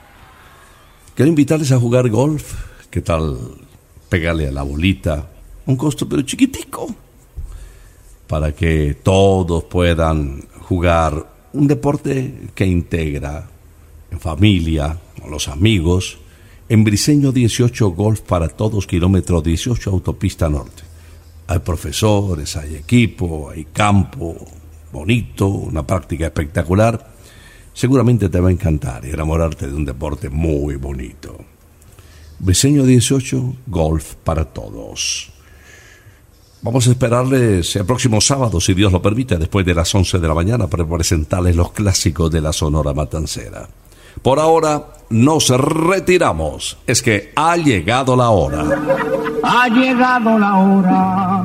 Quiero 1.14 1.28
invitarles 1.28 1.72
a 1.72 1.80
jugar 1.80 2.08
golf. 2.08 2.54
¿Qué 2.90 3.02
tal 3.02 3.36
pegarle 4.08 4.46
a 4.46 4.52
la 4.52 4.62
bolita? 4.62 5.28
Un 5.66 5.76
costo 5.76 6.08
pero 6.08 6.22
chiquitico. 6.22 6.94
Para 8.26 8.52
que 8.52 8.98
todos 9.02 9.64
puedan 9.64 10.42
jugar 10.62 11.26
un 11.54 11.66
deporte 11.66 12.50
que 12.54 12.66
integra 12.66 13.48
en 14.10 14.20
familia, 14.20 14.96
con 15.20 15.30
los 15.30 15.48
amigos, 15.48 16.18
en 16.68 16.84
Briseño 16.84 17.32
18 17.32 17.88
Golf 17.90 18.20
para 18.20 18.48
todos, 18.48 18.86
kilómetro 18.86 19.40
18 19.40 19.90
Autopista 19.90 20.48
Norte. 20.48 20.82
Hay 21.48 21.58
profesores, 21.60 22.56
hay 22.56 22.76
equipo, 22.76 23.50
hay 23.50 23.64
campo, 23.72 24.36
bonito, 24.92 25.46
una 25.48 25.86
práctica 25.86 26.26
espectacular. 26.26 27.12
Seguramente 27.72 28.28
te 28.28 28.40
va 28.40 28.48
a 28.48 28.52
encantar 28.52 29.04
y 29.04 29.10
enamorarte 29.10 29.66
de 29.66 29.74
un 29.74 29.84
deporte 29.84 30.28
muy 30.28 30.76
bonito. 30.76 31.36
Briseño 32.40 32.84
18 32.84 33.56
Golf 33.66 34.14
para 34.24 34.44
todos. 34.44 35.32
Vamos 36.60 36.88
a 36.88 36.90
esperarles 36.90 37.76
el 37.76 37.86
próximo 37.86 38.20
sábado, 38.20 38.60
si 38.60 38.74
Dios 38.74 38.90
lo 38.92 39.00
permite, 39.00 39.38
después 39.38 39.64
de 39.64 39.74
las 39.74 39.94
11 39.94 40.18
de 40.18 40.28
la 40.28 40.34
mañana, 40.34 40.66
para 40.66 40.84
presentarles 40.84 41.54
los 41.54 41.70
clásicos 41.70 42.30
de 42.32 42.40
la 42.40 42.52
Sonora 42.52 42.92
Matancera. 42.92 43.68
Por 44.22 44.40
ahora 44.40 44.86
nos 45.10 45.48
retiramos. 45.50 46.78
Es 46.86 47.00
que 47.00 47.32
ha 47.36 47.56
llegado 47.56 48.16
la 48.16 48.30
hora. 48.30 48.64
Ha 49.44 49.68
llegado 49.68 50.38
la 50.38 50.56
hora. 50.56 51.44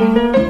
thank 0.00 0.38
you. 0.38 0.49